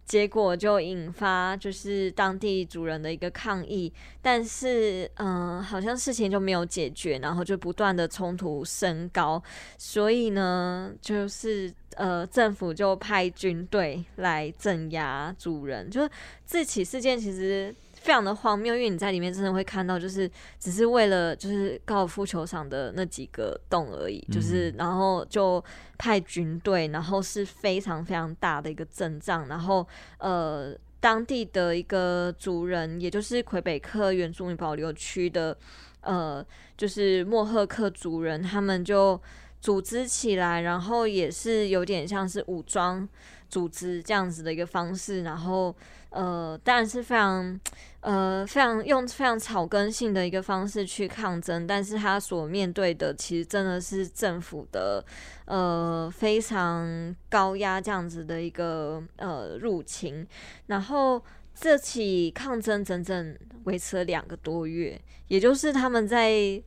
[0.09, 3.93] 结果就引发就是当地主人的一个抗议，
[4.23, 9.41] 但是嗯、好像事情就没有解决，然后就不断的冲突升高，
[9.77, 15.87] 所以呢，就是呃，政府就派军队来镇压主人。
[15.91, 16.09] 就是
[16.43, 25.63] 这起事件其实非常的荒谬，因为你在里面真的会看到，就是只是为了就是高尔夫球场的那几个洞而已，就是然后就
[25.97, 29.87] 派军队，然后是非常非常大的一个阵仗，然后
[30.19, 30.75] 呃。
[31.01, 35.57] 当地的一个族人，也就是魁北克原住民保留区的，
[36.01, 36.45] 呃，
[36.75, 39.17] 就是莫赫克族人，他们就
[39.61, 43.07] 组织起来，然后也是有点像是武装
[43.49, 45.75] 组织这样子的一个方式，然后
[46.11, 47.59] 呃，当然是非常
[48.01, 55.03] 呃非常用非常草根性的一个方式去抗争，但是他所面对的其实真的是政府的
[55.45, 60.25] 呃非常高压这样子的一个呃入侵，
[60.67, 61.21] 然后
[61.53, 66.61] 这起抗争整整维持了两个多月，也就是他们在。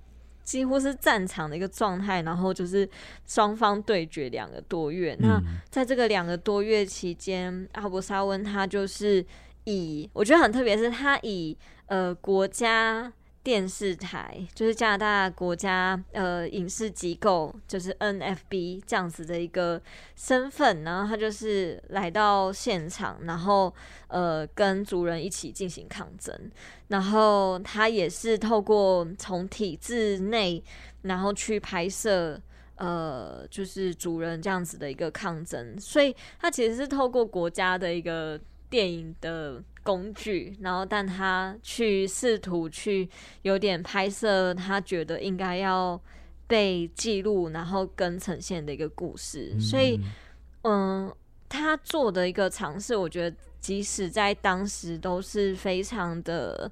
[0.44, 2.88] 几乎是战场的一个状态，然后就是
[3.26, 5.16] 双方对决两个多月。
[5.20, 5.40] 那
[5.70, 9.24] 在这个两个多月期间，阿伯沙温他就是
[9.64, 13.12] 以我觉得很特别，是他以呃国家。
[13.44, 19.82] 电视台就是加拿大国家呃影视机构，就是 NFB 这样子的一个
[20.14, 23.74] 身份，然后他就是来到现场，然后
[24.06, 26.32] 呃跟族人一起进行抗争，
[26.88, 30.62] 然后他也是透过从体制内，
[31.02, 32.40] 然后去拍摄
[32.76, 38.40] 呃就是族人这样子的一个抗争，所以他其实是透过国家的一个
[38.70, 39.60] 电影的。
[39.82, 43.08] 工具，然后但他去试图去
[43.42, 46.00] 有点拍摄，他觉得应该要
[46.46, 49.58] 被记录，然后跟呈现的一个故事。
[49.60, 49.98] 所以，
[50.62, 51.12] 嗯，
[51.48, 56.70] 他做的一个尝试，我觉得即使在当时都是非常的，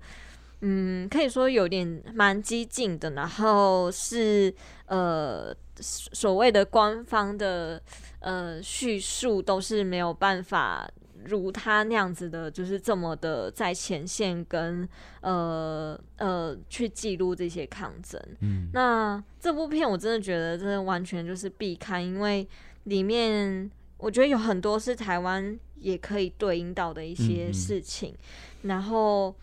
[0.61, 3.11] 嗯，可以说有点蛮激进的。
[3.11, 4.55] 然后是
[4.87, 7.83] 呃所谓的官方的
[8.21, 10.89] 呃叙述都是没有办法。
[11.25, 14.89] 如他那样子的，就是这么的在前线跟
[15.21, 18.21] 呃呃去记录这些抗争。
[18.41, 22.47] 嗯，那这部片我真的觉得真的完全就是必看，因为
[22.85, 28.15] 里面我觉得有很多是台湾也可以对应到的一些事情。
[28.63, 29.35] 然后，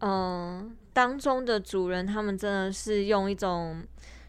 [0.00, 3.82] 嗯，当中的主人他们真的是用一种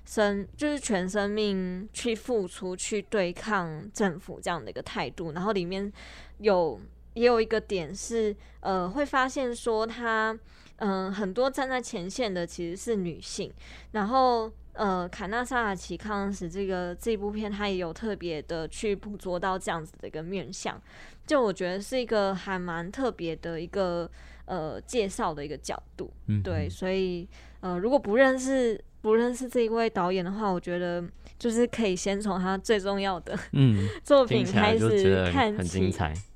[0.10, 5.94] 生就是全生命去付出去对抗政府这样的一个态度，然后里面。
[6.42, 6.80] 有
[7.16, 10.34] 也有一个点是，呃，会发现说他，
[10.78, 13.52] 嗯，很多站在前线的其实是女性。
[13.92, 20.82] 然后，呃，卡纳萨尔奇康时这个这部片，他也有特别的去捕捉到这样子的一个面相，
[21.28, 24.10] 就我觉得是一个还蛮特别的一个
[24.46, 26.10] 呃介绍的一个角度。
[26.42, 27.28] 对，所以
[27.60, 31.04] 呃，如果不认识不认识这一位导演的话，我觉得
[31.38, 35.94] 就是可以先从他最重要的嗯 作品开始看起。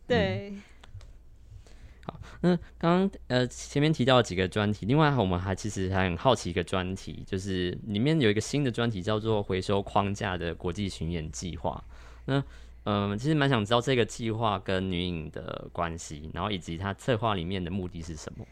[0.08, 0.54] 对，
[2.06, 11.84] 好，那刚刚呃前面提到几个专题，另外我们还其实还很好奇一个专题，就是里面有一个新的专题叫做回收框架的国际巡演计划。
[12.26, 12.44] 那
[12.86, 18.46] 嗯，其实蛮想知道这个计划跟女影的关系，然后以及它策划里面的目的是什么。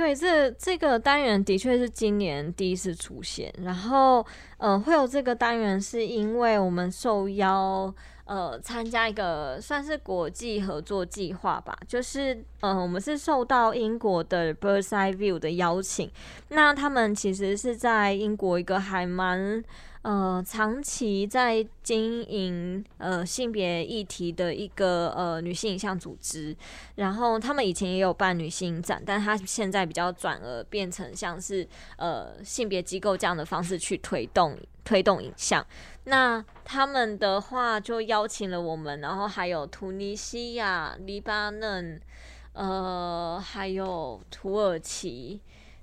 [0.00, 4.24] 对，这这个单元的确是今年第一次出现，然后
[4.56, 7.94] 呃会有这个单元是因为我们受邀。
[8.24, 16.08] 呃，参加一个算是国际合作计划吧，就是呃，我们是受到英国的 Birds Eye View 的邀请，
[16.50, 19.62] 那他们其实是在英国一个还蛮。
[20.02, 26.56] 呃，长期在经营呃性别议题的一个呃女性影像组织，
[26.94, 35.64] 然后他们以前也有办女性展，但他现在比较转而变成像是呃性别机构这样的方式去推动推动影像。
[36.04, 42.00] 那他们的话就邀请了我们，然后还有突尼西亚、黎巴嫩，
[42.54, 45.42] 呃，还有土耳其，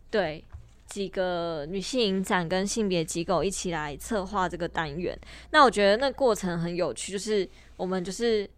[0.09, 0.43] 对。
[0.87, 5.17] 几个女性影展跟性别机构一起来策划这个单元，
[5.51, 8.49] 那我觉得那过程很有趣，就是我们就是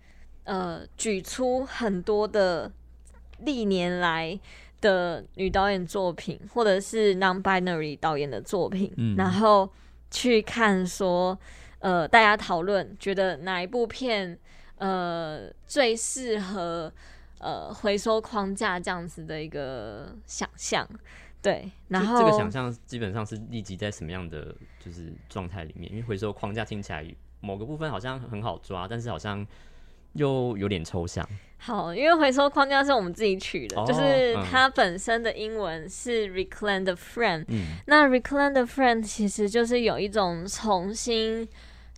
[0.44, 2.72] 呃举出很多的
[3.40, 4.40] 历年来
[4.80, 9.68] 的女导演作品，或者是 non-binary 导演的作品，然后
[10.12, 11.38] 去看说
[11.80, 14.38] 呃大家讨论觉得哪一部片
[14.78, 16.94] 呃最适合
[17.40, 20.88] 呃回收框架这样子的一个想象。
[21.42, 25.90] 对，然后这个想象基本上是立即在什么样的就是状态里面？
[25.92, 27.06] 因为回收框架听起来
[27.40, 29.46] 某个部分好像很好抓，但是好像
[30.14, 31.28] 又有点抽象。
[31.58, 37.46] 好，因为回收框架是我们自己取的，就是它本身的英文是 reclaim the friend。
[37.48, 41.48] 嗯，那 reclaim the friend 其实就是有一种重新。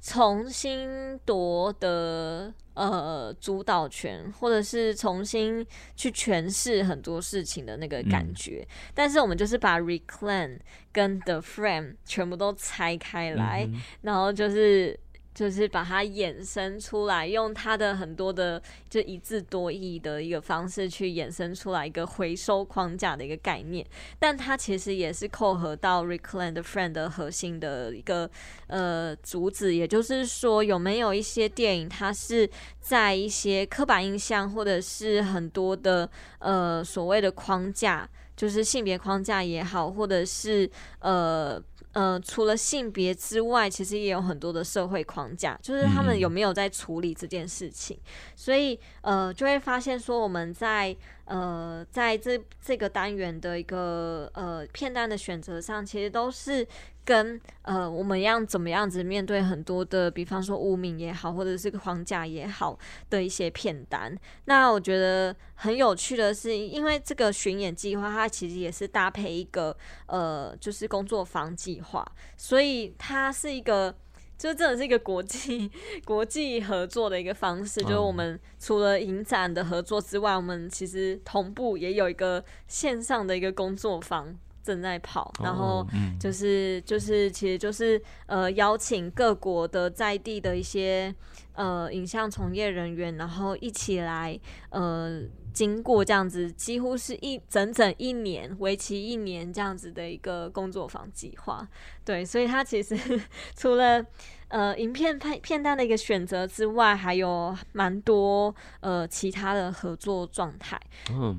[0.01, 10.57] 重新夺得呃主导权，或者是重新去诠释很多事情的那个感觉，但是我们就是把 reclaim
[10.91, 13.69] 跟 the frame 全部都拆开来，
[14.01, 14.99] 然后就是
[15.33, 23.85] 就是把它衍生出来，用它的很多的就一字多义的一个方式去衍生出来一个回收框架的一个概念，
[24.19, 28.29] 但它其实也是扣合到 Reclaim the Friend 的核心的一个
[28.67, 32.49] 呃主旨，也就是说有没有一些电影，它是
[32.81, 36.09] 在一些刻板印象或者是很多的
[36.39, 40.69] 呃所谓的框架，就是性别框架也好，或者是
[40.99, 41.61] 呃。
[41.93, 47.99] 呃，除了性别之外，其实也有很多的社会框架，就是他们有没有在处理这件事情，
[48.35, 50.95] 所以呃，就会发现说我们在。
[51.31, 56.67] 呃，在这这个单元的一个呃片段的选择上，其实都是
[57.05, 62.77] 跟呃我们要怎么样子面对很多的，比方说污名也好，或者是框架也好
[63.09, 64.13] 的一些片单。
[64.43, 69.73] 那我觉得很有趣的是，因为这个巡演计划，它其实也是搭配一个
[70.07, 72.05] 呃就是工作坊计划，
[72.35, 73.95] 所以它是一个。
[74.41, 75.69] 就真的是一个国际
[76.03, 85.85] 国际合作的一个方式，就是我们除了影展的合作之外，我们其实同步也有一个线上的一个工作坊正在跑，然后
[86.19, 91.13] 就是就是其实就是呃邀请各国的在地的一些
[91.53, 94.39] 呃影像从业人员，然后一起来
[94.71, 95.21] 呃。
[95.53, 101.67] 经过这样子，几乎是一整整一年，为期一年这样子的一个工作坊计划，
[102.05, 102.97] 对，所以它其实
[103.55, 104.05] 除了
[104.47, 110.79] 呃影片片片段的一个选择之外，还有蛮多呃其他的合作状态，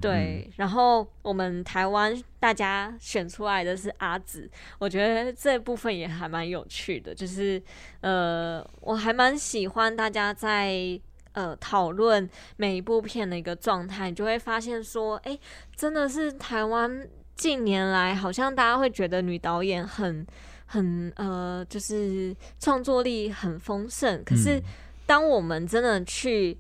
[0.01, 0.51] 对。
[0.57, 7.63] 然后我们台湾大家选出来的是阿紫，我觉得这部分也还蛮有趣的，就是
[8.01, 11.01] 呃我还蛮喜欢大家在。
[11.33, 15.39] 呃，讨论每一部片的一个状态，你就会发现说，哎，
[15.75, 20.27] 真的是台湾近年来好像大家会觉得女导演很
[20.67, 24.23] 很呃，就是创作力很丰盛。
[24.25, 24.63] 可是，
[25.07, 26.59] 当我们真的去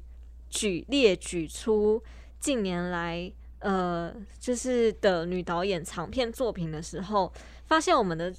[0.48, 2.02] 举列举出
[2.40, 7.32] 近年来呃，就是的女导演长片作品的时候，
[7.66, 8.32] 发现我们的。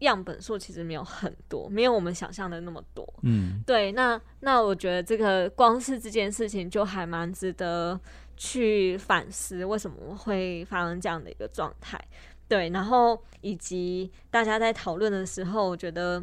[0.00, 3.06] 样本数其实没有很多，没有我们想象的那么多。
[3.22, 7.98] 嗯，对，那那我觉得这个光是这件事情就还蛮值得
[8.36, 11.98] 去反思，为什么会发生这样的一个状态？
[12.48, 16.22] 对，然后以及大家在讨论的时候，我觉得。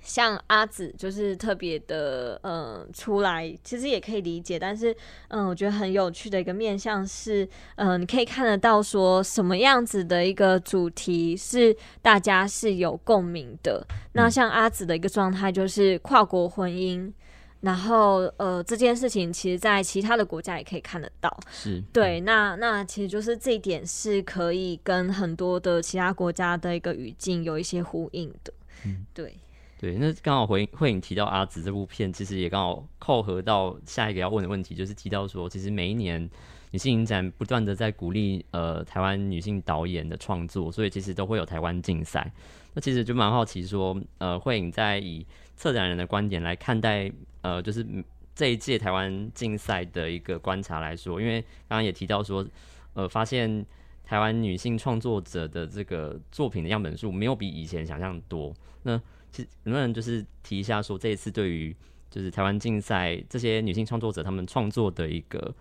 [0.00, 4.96] 像阿紫就是特别的，嗯，出来其实也可以理解，但是，
[5.28, 13.86] 嗯，我觉得很有趣的一个面向是，嗯，你可以看得到说什么样子的一个主题是大家是有共鸣的。
[14.12, 17.12] 那像阿紫的一个状态就是跨国婚姻，
[17.60, 22.20] 然后，呃，这件事情其实在其他的国家也可以看得到，是对。
[22.20, 28.52] 那那其实就是这一点是可以跟很多的其他国家的一个语境有一些呼应的，
[28.86, 29.36] 嗯，对。
[29.80, 36.28] 对，那刚好回慧颖提到阿紫这部片，其实也刚好扣合到下一个要问的问题，就是提到说，其实每一年
[36.72, 42.30] 女性影展不断的在鼓励呃台湾女性导演的创作，所以其实都会有台湾竞赛。
[42.74, 45.26] 那其实就蛮好奇说，呃，慧颖在以
[45.56, 47.10] 策展人的观点来看待
[47.40, 47.86] 呃，就是
[48.34, 52.46] 这一届台湾竞赛的一个观察来说，因为刚刚也提到说，
[52.92, 53.64] 呃，发现
[54.04, 59.00] 台湾女性创作者的这个作品的样本数没有比以前想象多，那。
[59.32, 61.74] 其实能不能就是提一下，说这一次对于
[62.10, 65.54] 就是台湾竞赛这些女性创作者他们创作的一个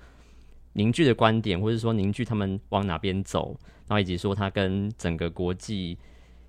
[0.74, 3.56] 凝聚的观点，或者说凝聚他们往哪边走，
[3.88, 5.98] 然后以及说他跟整个国际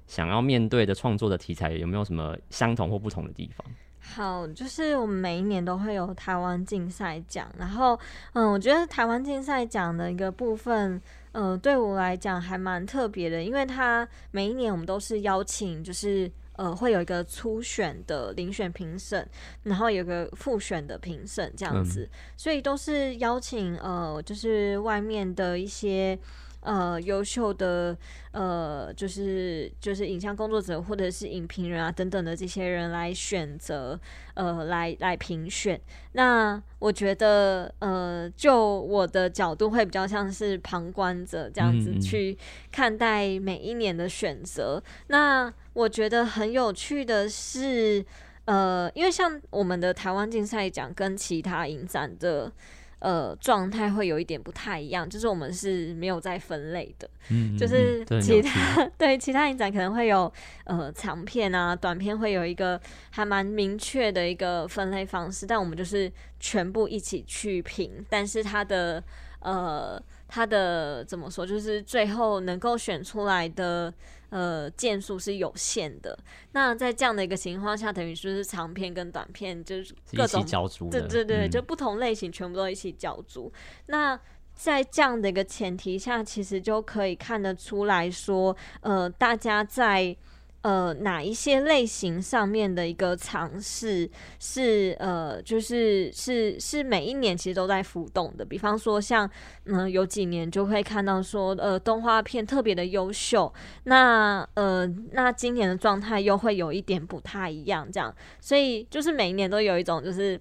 [0.07, 3.67] 想要面对的创作的题材有没有什么相同或不同的地方？
[4.01, 7.99] 好，就是我们每一年都会有台湾竞赛奖，然后
[8.33, 11.01] 嗯，我觉得台湾竞赛奖的一个部分，
[11.33, 16.31] 嗯，对我来讲还蛮特别的，因为它每一年我们都是邀请，就是。
[16.61, 19.27] 呃，会有一个初选的遴选评审，
[19.63, 22.07] 然后有个复选的评审这样子，
[22.37, 26.19] 所以都是邀请呃，就是外面的一些。
[26.61, 27.97] 呃，优秀的
[28.33, 33.99] 呃，就是就是影像工作者或者是影评人啊等等的这些人来选择，
[34.35, 35.81] 呃，来来评选。
[36.13, 42.37] 那我觉得，呃，就我的角度会比较像是旁观者这样子去
[42.71, 44.83] 看待每一年的选择。
[45.07, 48.05] 那我觉得很有趣的是，
[48.45, 52.53] 呃，因为像我们的台湾竞赛奖跟其他影展的。
[53.01, 60.31] 呃，状态会有一点不太一样，就是我们是没有在分类的，嗯，就是其他 对其他影展可能会有
[60.65, 62.81] 呃长片啊、短片会有一个
[63.11, 69.03] 还蛮明确的一个分类方式，但我们就是全部一起去评，但是它的
[69.41, 73.93] 呃它的怎么说，就是最后能够选出来的
[74.31, 76.19] 呃件数是有限的。
[76.53, 80.45] 那在这样的一个情况下，等于说是长片跟短片就是各种
[80.91, 83.53] 对对对，嗯就不同类型全部都一起交租。
[83.87, 84.19] 那
[84.55, 90.15] 在这样的一个前提下，其实就可以看得出来说，呃，大家在
[90.63, 98.45] 呃哪一些类型上面的一个尝试是呃，就是是是每一年其实都在浮动的。
[98.45, 99.29] 比方说像
[99.65, 103.53] 嗯、有几年就会看到说呃动画片特别的优秀，
[103.85, 110.41] 那呃那今年的状态又会有一点不太一样，这样，所以就是每一年都有一种就是。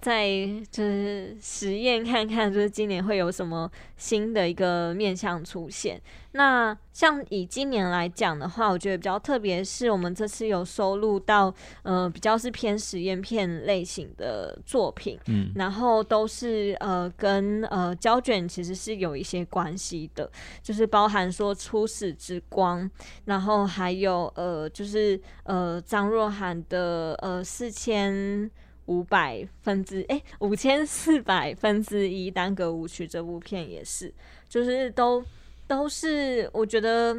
[0.00, 0.28] 在
[0.70, 6.00] 就是实验看看，就是今年会有什么新的一个面向出现。
[6.32, 20.30] 那像以今年来讲的话，我觉得比较特别是我们这次有收录到呃比较是偏实验片类型的作品，嗯然后都是呃跟呃胶卷其实是有一些关系的，
[20.62, 22.88] 就是包含说初始之光，
[23.24, 28.50] 然后还有呃就是呃张若涵的呃四千。
[28.90, 34.12] 五百分之哎五千四百分之一单个舞曲这部片也是，
[34.48, 35.24] 就是都
[35.68, 37.16] 都是我觉得，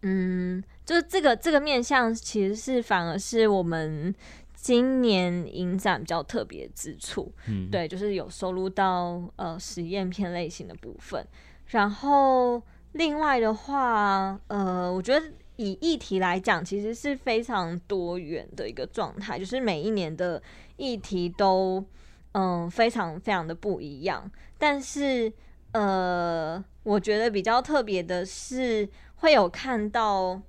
[0.00, 4.14] 嗯，就是这个这个面向其实是反而是我们
[4.54, 11.22] 今年影展比较特别之处，嗯，对，就是有收录到呃实验片类型的部分。
[11.66, 12.62] 然后
[12.92, 15.26] 另外的话，呃，我觉得
[15.56, 20.42] 以议题来讲，其实是非常多元的一个状态，就是每一年的
[20.78, 21.84] 议题都
[22.32, 24.30] 嗯非常非常的不一样。
[24.56, 25.30] 但是
[25.72, 30.40] 呃，我觉得比较特别的是会有看到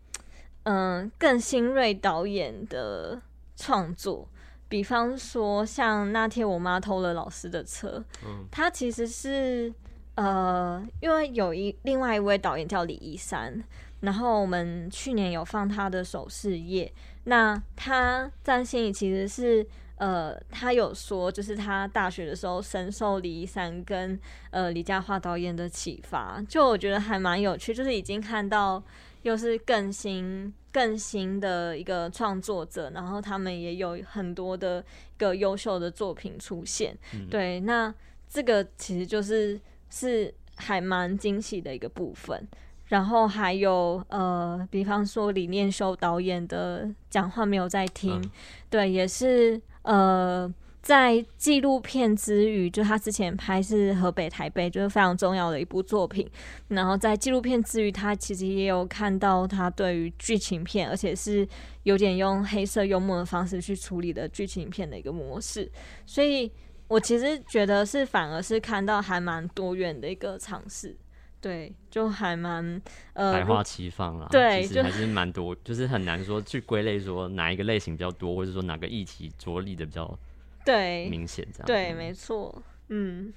[0.64, 3.22] 嗯更新锐导演的
[3.58, 4.26] 创作。
[4.70, 9.74] 比方说，像那天我妈偷了老师的车，嗯他其实是
[10.14, 13.64] 呃，因为有一另外一位导演叫李一山，
[14.02, 19.66] 然后我们去年有放他的首饰夜，那他在心里其实是
[20.00, 24.20] 呃，他有说，就是他大学的时候深受李一山跟
[24.50, 28.82] 呃李佳桦导演的启发，就我觉得还蛮有趣，就是已经看到
[29.24, 36.98] 又是更新更新的一个创作者，然后他们也有很多的一个优秀的作品出现，
[37.30, 37.94] 对，那
[38.30, 42.48] 这个其实就是是还蛮惊喜的一个部分。
[42.88, 48.32] 然后还有呃，比方说李念修导演的讲话没有在听，嗯
[48.68, 56.30] 对，也是呃，在纪录片之余，就他之前拍是河北台北，就是非常重要的一部作品。
[56.70, 61.48] 然后在纪录片之余，他其实也有看到他对于剧情片，而且是
[61.84, 65.70] 有点用黑色幽默的方式去处理的剧情片的一个模式。
[66.06, 66.52] 所以
[66.88, 70.96] 我其实觉得是反而是看到还蛮多元的一个尝试。
[71.42, 72.82] 对，就还蛮
[73.14, 80.20] 呃，百花齐放啦，对其实还是蛮多，就是很难说去归类说哪一个类型比较多，或者说哪个议题着力的比较
[80.66, 81.66] 对明显这样。
[81.66, 83.34] 对，嗯没错，嗯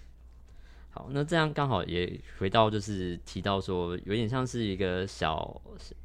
[0.91, 5.61] 好，那这样刚好也回到就是提到说，有点像是一个小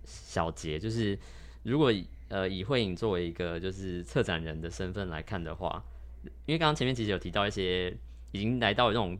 [0.06, 1.18] 小节，就是
[1.64, 5.84] 如果以呃以慧颖作为一个就是策展人的身份来看的话，
[6.46, 7.90] 因为刚刚前面其实有提到一些
[8.32, 9.18] 已经来到这种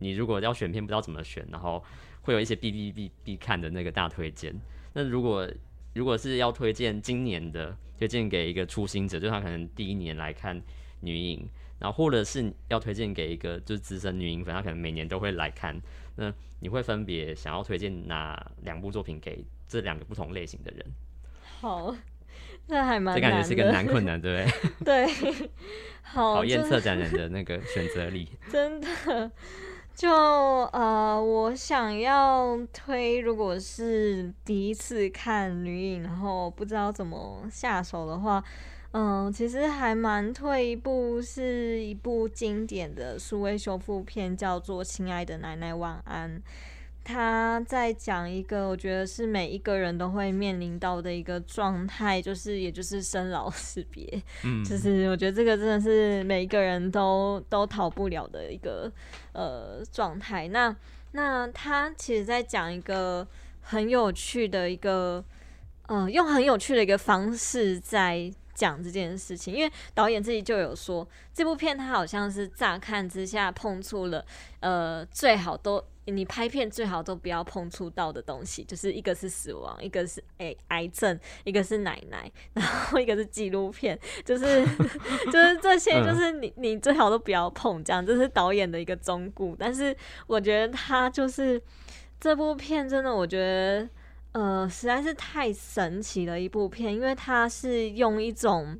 [0.00, 1.82] 你如果要选片不知道怎么选，然后
[2.22, 4.52] 会有一些必必必必看的那个大推荐。
[4.92, 5.48] 那如果
[5.94, 10.60] 如果是要推荐今年的，推荐给一个初心者，就是他可能第一年来看
[11.00, 11.48] 女影，
[11.78, 15.80] 然后或者是要推荐给一个就是资深女影粉，他可能每年都会来看。
[16.16, 20.86] 那你会分别想要推荐哪两部作品给这两个不同类型的人？
[21.60, 21.94] 好，
[22.66, 24.50] 这还蛮这感觉是一个难困难， 对不
[24.84, 25.06] 对？
[25.06, 25.50] 对，
[26.02, 28.28] 好，讨厌策展人的那个选择力。
[28.50, 29.30] 真的，
[30.00, 30.10] 就
[30.72, 38.42] 呃，我想要推，如果是第一次看女影，然后不知道怎么下手的话，
[38.92, 46.30] 嗯，其实还蛮推一部是一部经典的数位修复片，叫做《亲爱的奶奶晚安》。
[47.02, 54.22] 他在讲一个，我觉得是每一个人都会面临到的一个状态，就是也就是生老死别。
[54.44, 58.90] 嗯，就是我觉得这个真的是每一个人都都逃不了的一个
[59.32, 60.46] 呃状态。
[60.48, 60.74] 那
[61.12, 63.26] 那他其实在讲一个
[63.60, 65.24] 很有趣的一个
[65.88, 68.30] 呃，用很有趣的一个方式在
[68.60, 74.24] 讲这件事情，因为导演自己就有说，这部片他好像是乍看之下碰触了
[74.60, 75.82] 呃最好都。
[76.06, 84.44] 你拍片最好都不要碰触到的东西，就是一个是死亡，一个是癌癌症，一个是奶奶，然后一个是纪录片，就是
[85.30, 89.54] 就是这些，就是你你最好都不要碰，这样这是导演的一个忠告。
[89.56, 89.96] 但是
[90.26, 91.62] 我觉得他就是
[92.18, 93.88] 这部片真的，我觉得
[94.32, 98.78] 呃，实在是太神奇的一部片，因为它是用一种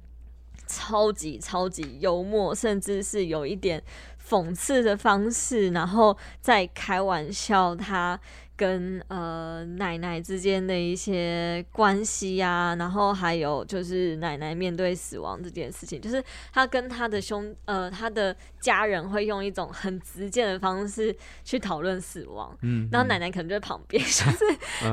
[0.66, 3.82] 超级超级幽默，甚至是有一点
[4.28, 8.18] 讽刺的方式，然后再开玩笑，他。
[8.60, 24.44] 跟呃奶奶之间的一些关系呀，然后还有就是奶奶面对死亡这件事情，就是他跟他的兄呃他的家人会用一种很直接的方式去讨论死亡，嗯，然后奶奶可能就在旁边，就是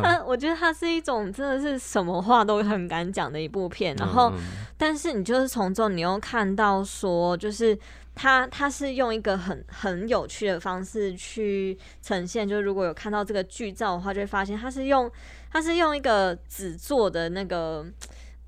[0.01, 4.31] 他我觉得他是一种真的是什么话都很敢讲的一部片，然后
[4.77, 7.77] 但是你就是从中你又看到说就是。
[8.17, 15.09] 他他是用一个很很有趣的方式去呈现，就是如果有看到这个剧照的话，就会发现他是用
[15.51, 17.85] 他是用一个纸做的那个，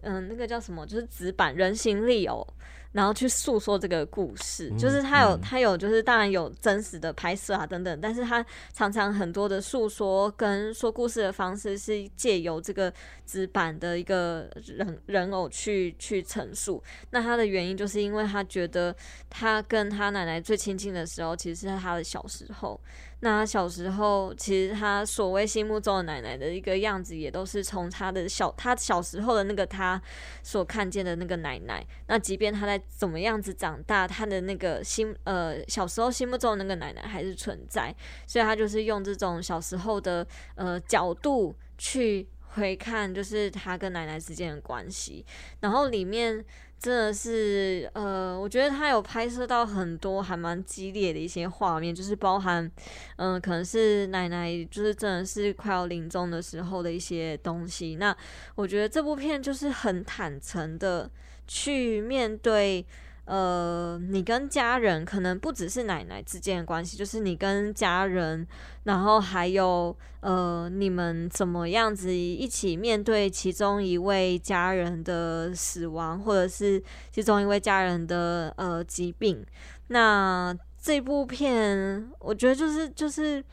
[0.01, 2.45] 嗯，那个叫什么，就是纸板人形立偶。
[2.91, 12.91] 然后去诉说这个故事，就是他有他有，就是当然有真实的拍摄啊等等，但是他常常很多的诉说跟说故事的方式是借由这个
[13.27, 16.83] 纸板的一个人人偶去去陈述。
[17.11, 18.95] 那他的原因就是因为他觉得
[19.29, 22.79] 他跟他奶奶最亲近的时候，其实是他的小时候。
[23.21, 30.01] 那小时候，其实他所谓心目中的奶奶的一个样子，也都是从他的小他小时候的那个他
[30.41, 31.85] 所看见的那个奶奶。
[32.07, 37.93] 那即便他在怎么样子长大，他的那个心呃小时候心目中的那个奶奶还是存在。
[38.25, 45.25] 所以他就是用这种小时候的呃角度去回看，就是他跟奶奶之间的关系。
[45.59, 46.45] 然后里面。
[46.79, 52.71] 真的是，呃，我觉得他有拍摄到很多还蛮激烈的一些画面，就是包含，
[53.17, 57.97] 嗯，可能是奶奶就是真的是快要临终的时候的一些东西。
[57.97, 58.15] 那
[58.55, 61.11] 我觉得这部片就是很坦诚的
[61.47, 62.85] 去面对。
[63.29, 68.47] 呃，你跟家人可能不只是奶奶之间的关系，就是你跟家人，
[68.85, 79.45] 然后还有呃，你们怎么样子一起面对其中一位家人的死亡，或者是其中一位家人的呃疾病。
[79.89, 80.51] 那
[80.81, 83.43] 这部片，我觉得就是就是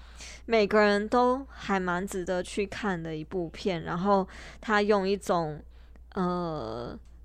[0.47, 3.83] 每个人都还蛮值得去看的一部片。
[3.83, 4.27] 然后
[4.59, 5.62] 他用一种
[6.14, 6.76] 呃。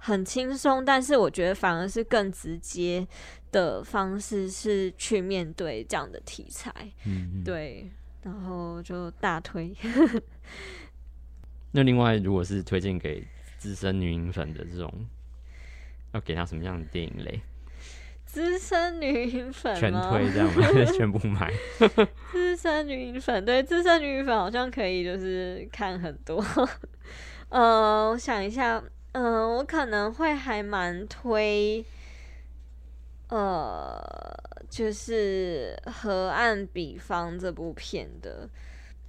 [0.04, 3.08] 很轻松，但是我觉得反而是更直接
[3.52, 6.74] 的方式是去面对这样的题材，
[7.06, 7.88] 嗯，对，
[8.24, 9.72] 然后就大推。
[11.72, 13.24] 那另外，如果是推荐给
[13.60, 14.92] 资深女影粉的这种，
[16.14, 17.40] 要给他什么样的电影类？
[18.26, 20.68] 资深女影粉全推这样吗？
[20.98, 21.54] 全部买？
[22.32, 26.44] 资深女影粉对，资深女影粉好像可以，就是看很多。
[27.50, 28.84] 呃，我想一下。
[29.14, 31.84] 嗯，我可能会还蛮推，
[33.28, 34.02] 呃，
[34.70, 38.48] 就是《河岸彼方》这部片的。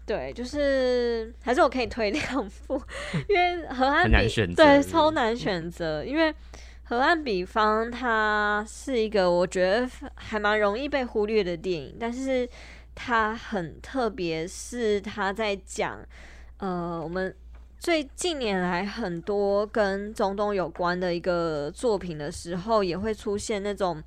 [0.04, 2.82] 对，就是还是我可以推两部，
[3.28, 4.16] 因为《河岸比》
[4.56, 6.32] 对超难选择，因为
[6.82, 12.48] 《河岸彼方》它是一个我觉得还蛮容易被忽略的电影，但是
[12.96, 16.04] 它很特别，是它在讲
[16.56, 17.32] 呃我们。
[17.82, 24.00] 最近年来，很多跟中东有关的一个作品的时候，也会出现那种。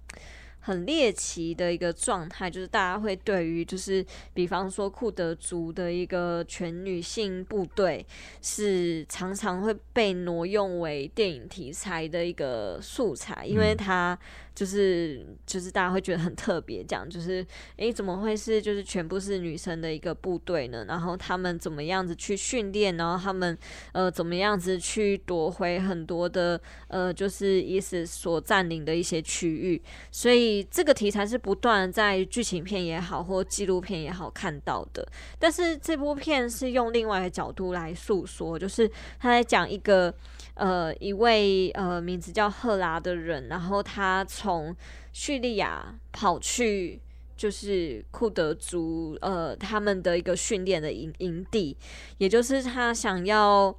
[0.66, 4.04] 很猎奇的一个状态，就是大家会对于就是，
[4.34, 8.04] 比方说库德族的一个全女性部队，
[8.42, 14.18] 是常常会被挪用为电影题材的一个素材，因为它
[14.56, 17.46] 就是就是大家会觉得很特别，这样就是
[17.78, 20.84] 诶，怎么会是就是全部是女生的一个部队呢？
[20.88, 22.98] 然后他们怎么样子去训练？
[22.98, 23.56] 然后他们
[23.92, 29.80] 呃怎么样子去夺回很多的呃就是伊斯所占领的一些区域？
[30.10, 30.55] 所以。
[30.64, 35.08] 这个题材是不断在剧情片也好，或纪录片也好看到的，
[35.40, 38.90] 但是这部片是用另外一个角度来诉说，就是
[39.20, 40.14] 他在讲一个
[40.56, 44.76] 呃一位呃名字叫赫拉的人，然后他从
[45.14, 47.00] 叙利亚跑去
[47.38, 51.78] 就是库德族呃他们的一个训练的营营地，
[52.18, 53.76] 也就是他想要。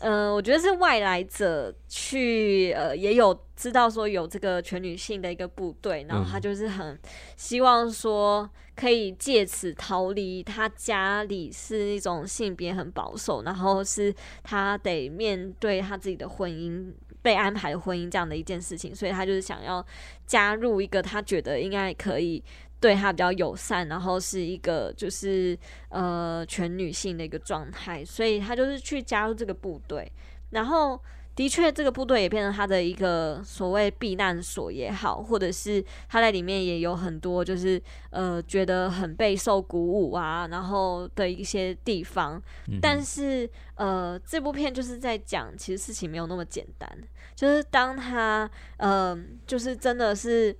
[0.00, 6.98] 嗯，我觉得是外来者去，呃，也有知道说有这个全女性的一个部队，然后他就是很
[7.36, 14.12] 希望说可以借此逃离他家里是一种性别很保守，然后是
[14.42, 19.84] 他得面对他自己的婚姻被安排的婚姻这样的一件事情，所以他就是想要
[20.26, 22.42] 加入一个他觉得应该可以。
[22.82, 25.56] 对他比较友善，然后是一个就是
[25.90, 30.10] 呃全女性的一个状态，所以他就是去加入这个部队。
[30.50, 31.00] 然后
[31.34, 37.80] 的确，这个部队也变成他的一个所谓避难所也好，或者是他在里面也有很多就是
[38.10, 42.42] 呃觉得很备受鼓舞啊，然后的一些地方。
[42.82, 46.86] 但是呃，这部片就是在讲，其实事情没有那么简单。
[47.34, 50.54] 就是当他呃，就是真的是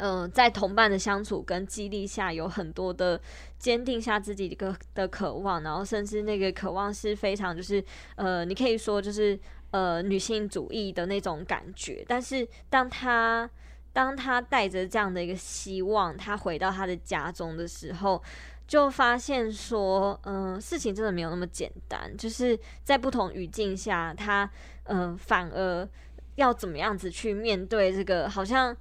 [0.00, 3.20] 呃，在同伴的相处跟激励下，有很多的
[3.58, 7.84] 坚定下自己一个的渴望，然后甚至那个渴望是非常就是
[8.16, 9.38] 呃，你可以说就是。
[9.72, 13.48] 呃，女性主义的那种感觉，但是当他
[13.92, 18.20] 当他带着这样的一个希望，他回到他的家中的时候，
[18.66, 22.12] 就发现说，嗯，事情真的没有那么简单。
[22.16, 24.50] 就是在不同语境下，他
[24.86, 25.88] 嗯，反而
[26.34, 28.76] 要怎么样子去面对这个，好像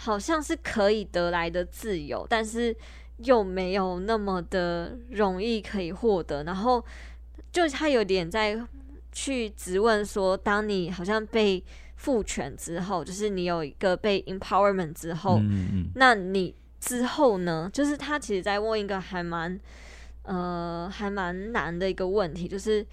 [0.00, 2.74] 好像是可以得来的自由，但是
[3.18, 6.42] 又没有那么的容易可以获得。
[6.44, 6.84] 然后，
[7.52, 8.60] 就他有点在。
[9.12, 11.62] 去质问说，当你好像被
[11.96, 15.40] 赋权之后，就是你有一个被 empowerment 之后，
[15.96, 17.68] 那你之后呢？
[17.72, 19.58] 就是他其实在问一个还蛮
[20.22, 22.86] 呃还蛮难的一个问题，就是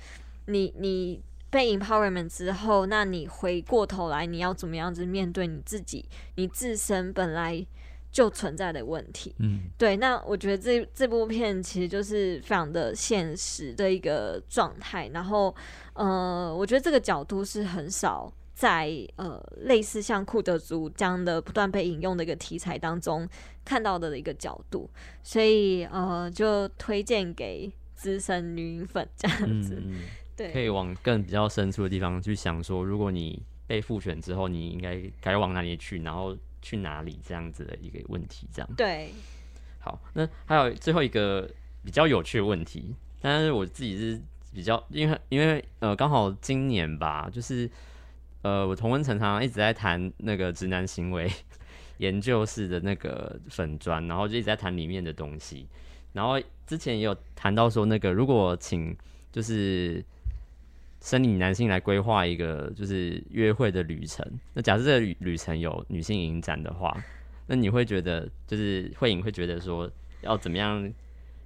[0.47, 7.65] 你你被 empowerment 之后，那你回过头来，你要怎么样子面对你自己，你自身本来。
[8.09, 15.53] 就存在的问题，嗯，对，那我觉得这这部片其实就是非常的现实的一个状态，然后，
[15.93, 23.27] 呃，我觉得这个角度是很少在呃类似像库德族这样的不断被引用的一个题材当中
[23.63, 24.89] 看到的一个角度，
[25.21, 29.79] 所以呃，就推荐给资深女粉这样子，
[30.37, 36.37] 对，可以往更比较深处的地方去想，说如果你被复选之后，你应该该往哪里去，然后。
[36.59, 39.09] 去哪里这样子的一个问题，这样对。
[39.79, 41.49] 好，那还有最后一个
[41.85, 44.19] 比较有趣的问题，但是我自己是
[44.51, 47.69] 比较，因为因为呃，刚好今年吧，就是
[48.41, 51.31] 呃，我同温层常常一直在谈那个直男行为
[51.99, 55.67] 研究室的那个粉砖，然后就一直在谈里面的东西，
[56.11, 58.97] 然后之前也有谈到说，那个如果请
[59.31, 60.03] 就是。
[61.01, 64.25] 生理男性来规划一个就是约会的旅程。
[64.53, 66.95] 那假设这个旅旅程有女性影展的话，
[67.45, 69.89] 那你会觉得就是慧颖会觉得说
[70.21, 70.91] 要怎么样？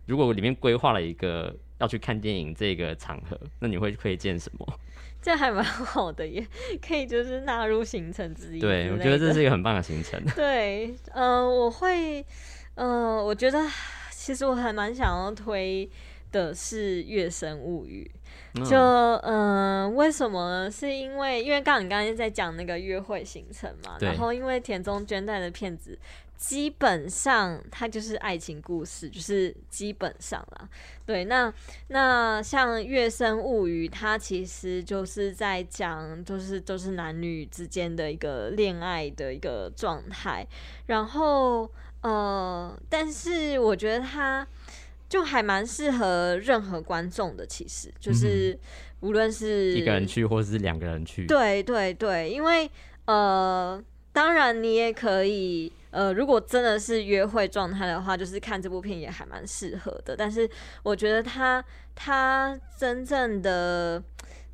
[0.07, 4.79] 如果里面规划了一个要去看电影这个场合，那你会推荐什么？
[5.21, 6.45] 这还蛮好的，耶
[6.81, 8.59] 可以就是纳入行程之一。
[8.59, 10.19] 对，我觉得这是一个很棒的行程。
[10.35, 12.25] 对，嗯，我会，
[12.73, 13.59] 嗯，我觉得
[14.09, 15.87] 其实我还蛮想要推
[16.31, 18.09] 的是《月生物语》。
[18.53, 20.69] 就嗯，为什么？
[20.69, 25.97] 是因为因为刚刚你刚才在讲那个约会行程嘛，然后因为田中绢带的片子，
[26.35, 30.67] 基本上它就是爱情故事，就是基本上啦。
[31.05, 31.53] 对，那
[31.87, 40.45] 那像《月生物语》，它其实就是在讲，就是都是男女之间的一个恋爱的一个状态。
[40.87, 41.71] 然后
[42.01, 44.45] 呃，但是我觉得它。
[45.11, 48.57] 就还蛮适合任何观众的，其实就是
[49.01, 51.25] 无论是一个人去，或者是两个人去。
[51.25, 52.71] 对对对，因为
[53.03, 53.83] 呃，
[54.13, 60.15] 当然你也可以呃，如果真的是约会状态的话，就是看这部片也还蛮适合的。
[60.15, 60.49] 但是
[60.81, 61.61] 我觉得他
[61.93, 64.01] 他真正的。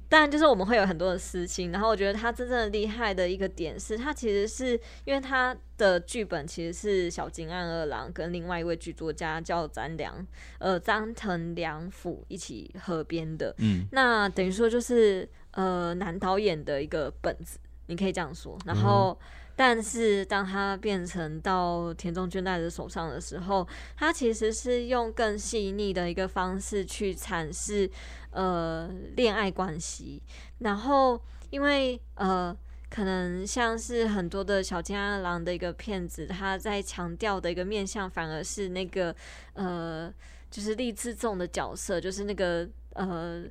[0.10, 10.26] 当然，就是我们会有很多的私心，然后我觉得他真正厉害的一个点是，他其实是因为他的剧本其实是小金安二郎跟另外一位剧作家叫张良，
[10.60, 19.20] 呃，张藤良辅一起合编的，嗯，那等于说就是呃男导演的一个本子，你可以这样说，然后。
[19.58, 27.90] 但是当他变成到田中绢代的手上的时候，他其实是用更细腻的一个方式去阐释
[28.30, 30.22] 呃恋爱关系。
[30.60, 32.56] 然后因为呃
[32.88, 39.14] 可能像是很多的小金阿郎的一个片子，他在强调的一个面向反而是那个
[39.54, 40.14] 呃
[40.52, 43.44] 就是励志重的角色，就是那个呃。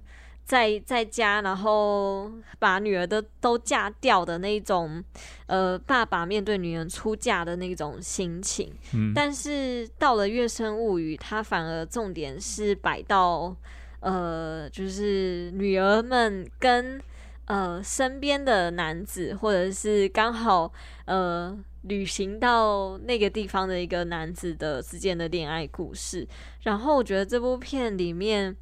[0.47, 2.31] 在在家，然后
[2.61, 5.03] 把女儿的都嫁掉的那种，
[5.47, 8.73] 呃，爸爸面对女儿出嫁的那种心情。
[8.95, 13.57] 嗯，但是到了《月升物语》，它反而重点是摆到，
[13.99, 17.03] 呃，就是女儿们跟
[17.47, 20.73] 呃身边的男子，或者是刚好
[21.07, 26.25] 呃旅行到那个地方的一个男子的之间的恋爱故事。
[26.61, 28.57] 然后我觉得这部片里面。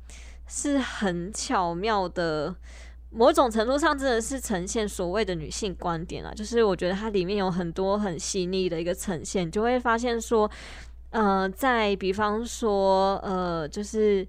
[0.46, 2.54] 是很巧妙的，
[3.10, 6.32] 某种程度上真的是呈现所谓的女性观点啊。
[6.34, 10.50] 就是我觉得它里面有很多很细腻的一个呈现，就会发现说，
[11.10, 14.26] 呃，在比方说，呃，就是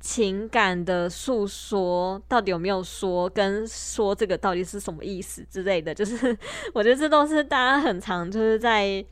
[0.00, 6.36] 情感的诉说到底有没有说，跟说这个到底是什么意思之类的，就是
[6.74, 9.04] 我觉得这都是大家很常就是在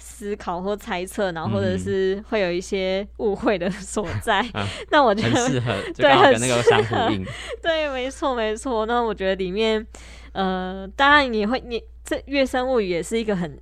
[0.00, 4.44] 思考或猜测，然后或者是会有一些误会的所在。
[4.90, 7.24] 那我觉得很适合， 对，跟那个相呼应。
[7.62, 8.84] 对，没错，没错。
[8.86, 9.86] 那我觉得里面，
[10.32, 13.56] 呃，当然你会，你这《月生物语》也是一个很。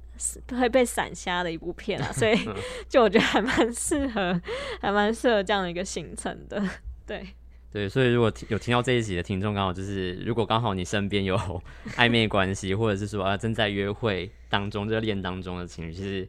[0.58, 2.36] 会被闪瞎的一部片啊，所以
[2.88, 4.40] 就我觉得还蛮适合，
[4.80, 6.60] 还蛮适合这样的一个行程的。
[7.06, 7.24] 对
[7.70, 11.36] 对，所以如果有听到这一集的听众，刚好就是如果刚好你身边有
[11.96, 16.26] 暧昧关系，或者是说啊正在约会当中、热恋当中的情侣，其实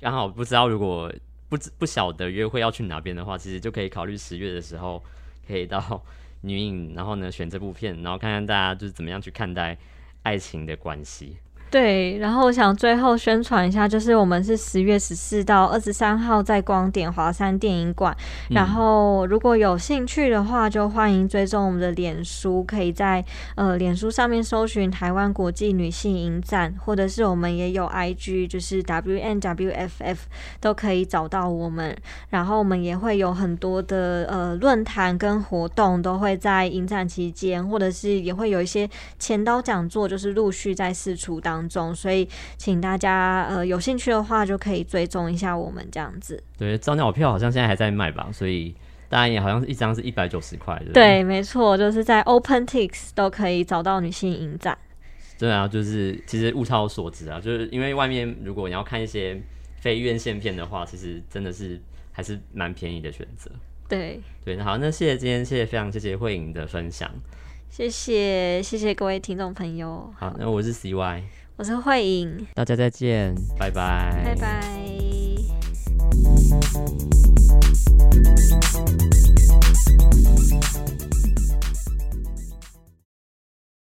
[0.00, 1.12] 刚好不知道如果
[1.48, 5.02] 不不晓得约会要去哪边的话，其实就可以考虑十月的时候
[5.48, 6.00] 可以到
[6.42, 9.76] 女影，然后呢选这部片，然后看看大家就是怎么样去看待
[10.22, 11.36] 爱情的关系。
[11.70, 18.16] 对，然后我想最后宣传一下，就是我们是十月十四到二十三号在光点华山电影馆，
[18.48, 23.22] 然后如果有兴趣的话，就欢迎追踪我们的脸书，可以在
[23.54, 30.16] 呃脸书上面搜寻台湾国际女性影展，或者是我们也有 IG，就是 WNWFF
[30.60, 31.94] 都可以找到我们，
[32.30, 38.88] 然后我们也会有很多的呃论坛跟活动都会在影展期间，或者是也会有一些
[39.18, 41.57] 前导讲座，就是陆续在试出当。
[41.58, 46.40] 当中，所以请大家呃有兴趣的话，就可以追踪一下我们这样子。
[46.56, 48.72] 对，早鸟票好像现在还在卖吧，所以
[49.08, 50.92] 当然也好像是一张是一百九十块的。
[50.92, 54.76] 对，没错，就是在 OpenTix 都可以找到女性影展。
[55.38, 59.40] 对啊，就是其实物超所值啊，就是因为外面如果你要看一些
[59.80, 61.80] 非院线片的话，其实真的是
[62.12, 63.50] 还是蛮便宜的选择。
[63.88, 67.10] 对对，好，那谢谢今天谢谢非常谢谢慧颖的分享，
[67.70, 70.12] 谢谢谢谢各位听众朋友。
[70.18, 71.37] 好，那我是 CY。
[71.58, 74.78] 我是慧颖，大家再见，拜拜，拜拜。